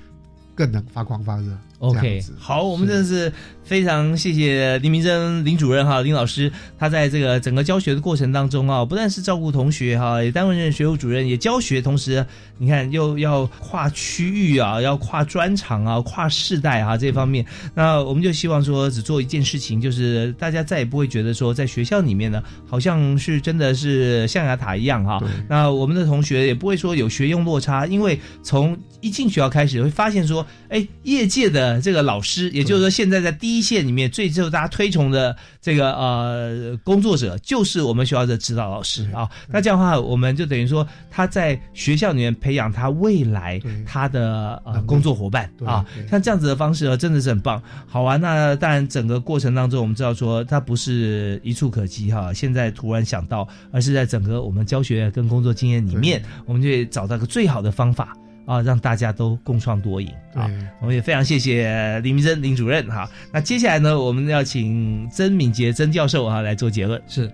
[0.55, 1.51] 更能发光发热。
[1.79, 3.31] OK，好，我们真的是
[3.63, 12.25] 非常谢谢林明珍林主任哈，林老师，他在这个整个教学的过程当中啊，不但是照顾同学哈，也担任学务主任，也教学，同时
[12.57, 31.66] 你看又要跨区域啊，要跨专长啊，跨世代啊这方面，那我们就希望说只做一件事情，就是大家再也不会觉得说在学校里面呢，好像是真的是象牙塔一样哈，那我们的同学也不会说有学用落差，因为从一进学校开始会发现说，哎，业界的。
[31.81, 39.29] 这个老师，也就是说，现在在第一线里面最受大家推崇的这个呃工作者，就是我们学校的指导老师啊。
[39.49, 45.85] 那这样的话，我们就等于说他在学校里面培养他未来他的呃工作伙伴啊。
[46.09, 47.61] 像这样子的方式啊，真的是很棒。
[47.87, 52.33] 好啊，那当然整个过程当中，我们知道说他不是一触可及哈。
[52.33, 58.15] 现在突然想到，而是在整个我们教学跟工作经验里面，我们就找到个最好的方法。
[58.47, 60.49] 啊，让大家都共创多赢啊！
[60.79, 63.07] 我们也非常谢谢林明珍林主任哈。
[63.31, 66.99] 那接下来呢，我们要请曾敏杰曾教授啊来做结论。
[67.09, 67.29] 是，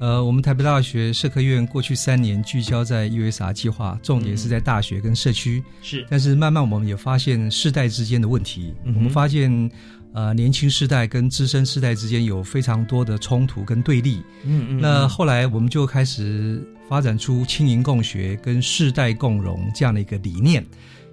[0.00, 5.62] 呃，我们台北大学社科院过去三年聚焦在 USR 计划，重点是在大学跟社区。
[5.80, 8.74] 是，但是慢慢我们也发现世代之间的问题。
[8.84, 9.70] 我们发现，
[10.12, 14.22] 呃，年轻世代跟资深世代之间有非常多的冲突跟对立。
[14.44, 14.80] 嗯嗯。
[14.80, 16.62] 那后来我们就开始。
[16.88, 20.64] 发展出轻盈共学跟世代共融这样的一个理念，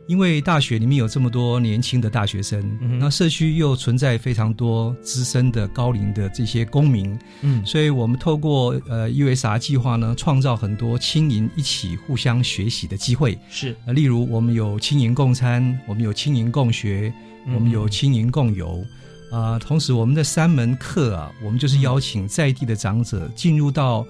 [0.08, 2.64] 因为大学里面有这么多年轻的大学生，
[2.98, 17.14] 那社区又存在非常多资深的高龄的这些公民，嗯，所以我们透过呃 USR 计划呢，创造很多轻盈一起互相学习的机会，是，例如我们有轻盈共餐，我们有轻盈共学，
[17.54, 18.84] 我们有轻盈共游，
[19.32, 24.06] 啊，同时我们的三门课啊，我们就是邀请在地的长者进入到。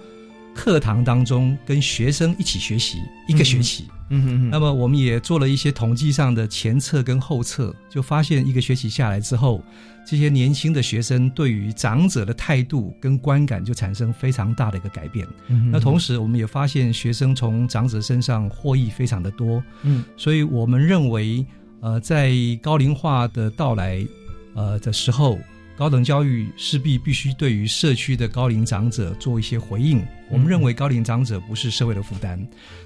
[0.58, 9.62] 课堂当中跟学生一起学习一个学期，嗯嗯，那么我们也做了一些统计上的前测跟后测，就发现一个学期下来之后，
[10.08, 15.28] 这些年轻的学生对于长者的态度跟观感就产生非常大的一个改变。
[15.74, 19.62] 那同时我们也发现学生从长者身上获益非常的多。
[19.84, 21.46] 嗯，所以我们认为，
[21.82, 24.06] 呃，在高龄化的到来，
[24.54, 25.38] 呃的时候。
[25.78, 30.02] 高等教育势必必须对于社区的高龄长者做一些回应。
[30.32, 32.40] 我们认为高龄长者不是社会的负担，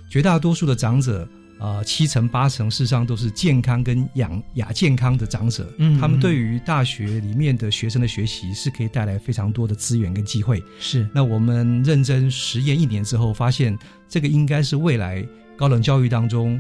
[0.10, 1.30] 绝大多数的长者，
[1.60, 5.72] 啊，七成八成事实上都是健康跟养亚健康的长者。
[5.78, 10.60] 嗯，他们对于大学里面的学生的学习是可以带来非常多的资源跟机会。
[10.80, 13.78] 是，那我们认真实验一年之后，发现
[14.08, 15.24] 这个应该是未来
[15.56, 16.60] 高等教育当中。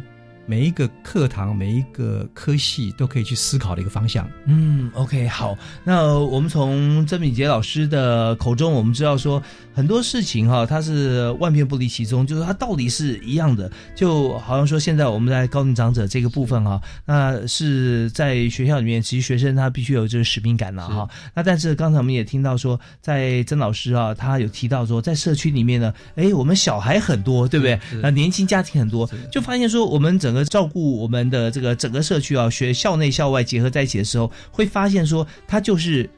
[0.49, 4.27] 每一个课堂，每一个科系都可以去思考的一个方向。
[4.47, 5.55] 嗯，OK，好。
[5.83, 9.39] 那我们从曾敏杰老师的口中，我们知道说
[9.75, 13.71] 很多事情哈，它是万变不离其宗，就是它到底是一样的。
[13.93, 21.07] 就好像说现在我们在高龄长者这个部分哈，那是在学校里面，其实学生他必须有这个使命感了哈。
[21.35, 27.79] 那但是刚才我们也听到说，在曾老师啊，他有提到说，在社区里面呢，哎，我们小孩很多，对不对？
[28.01, 30.38] 那年轻家庭很多，就发现说我们整个。
[30.45, 36.09] 照顾我们的这个整个社区啊，学校内校外结合在一起的时候，会发现说，它就是。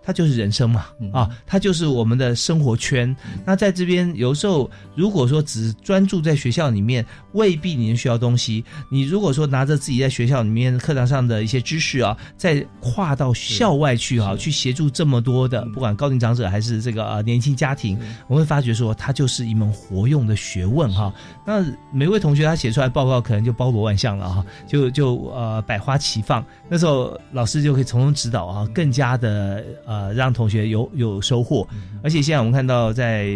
[0.00, 3.14] 它就是人生嘛，啊，它就是我们的生活圈。
[3.44, 7.04] 那在这边，有时候如果说只专注在学校里面，
[7.38, 8.64] 未必你能学到东西。
[8.88, 21.14] 你如果说拿着自己在学校里面课堂上的一些知识啊，再跨到校外去啊，去协助这么多的不管高龄长者还是这个呃年轻家庭，我会发觉说，它就是一门活用的学问哈。
[21.46, 26.44] 那每位同学他写出来报告，可能就包罗万象了哈，就就呃百花齐放。
[26.68, 29.98] 那时候老师就可以从中指导啊，更加的呃。
[29.98, 31.66] 呃，让同学有有收获，
[32.04, 33.26] 而且现在我们看到，在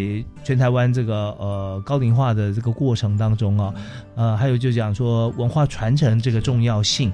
[0.43, 3.74] 全台湾这个呃高龄化的这个过程当中啊，
[4.14, 7.12] 呃，还有就讲说文化传承这个重要性。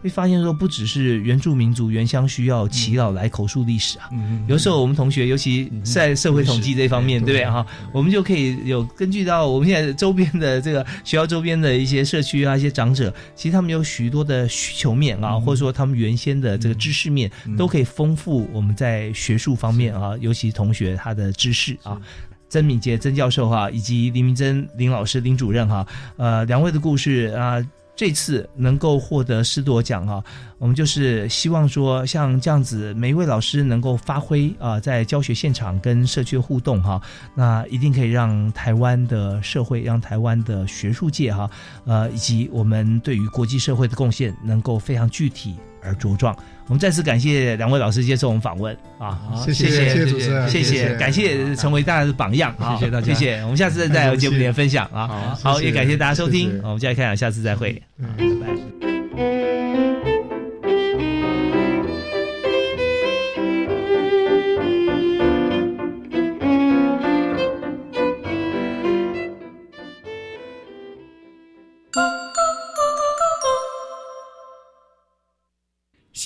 [0.00, 4.08] 会发现说，不只是原住民族原乡需要祈老来口述历史啊，
[4.46, 7.66] 有时候我们同学，尤其在社会统计这方面，对不对哈？
[7.92, 22.00] 我们就可以有根据到我们现在周边的这个学校周边的一些社区啊，一些长者，其实他们有许多的需求面啊，或者说他们原先的这个知识面，都可以丰富我们在学术方面啊，尤其同学他的知识啊。
[22.48, 25.86] 曾敏杰曾教授哈，以及林明珍林老师林主任哈，
[26.16, 27.64] 呃，两位的故事啊。
[27.98, 30.22] 这次能够获得师铎奖啊，
[30.58, 37.02] 我们就是希望说，像这样子，每一位老师能够发挥啊，在教学现场跟社区互动哈，
[37.34, 41.50] 那一定可以让台湾的社会，让台湾的学术界哈，
[41.86, 45.56] 呃，以及我们对于国际社会的贡献，能够非常具体。
[45.82, 46.36] 而茁壮。
[46.66, 49.18] 我们再次感谢两位老师接受我们访问啊！
[49.44, 52.76] 谢谢谢谢主持人，谢谢感谢成为大家的榜样啊！
[52.76, 53.40] 谢谢大家，谢谢。
[53.42, 55.34] 我们下次再有节目里面分享啊！
[55.42, 58.06] 好，也感谢大家收听，我们再来看讲，下次再会，拜
[58.40, 59.97] 拜。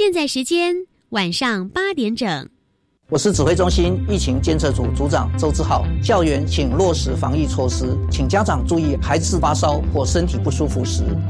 [0.04, 0.74] 现在时间
[1.10, 2.48] 晚上八点整。
[3.08, 5.84] 我是指挥中心疫情监测组组长周志浩。
[6.02, 11.04] 校园请落实防疫措施，请家长注意，孩子发烧或身体不舒服时。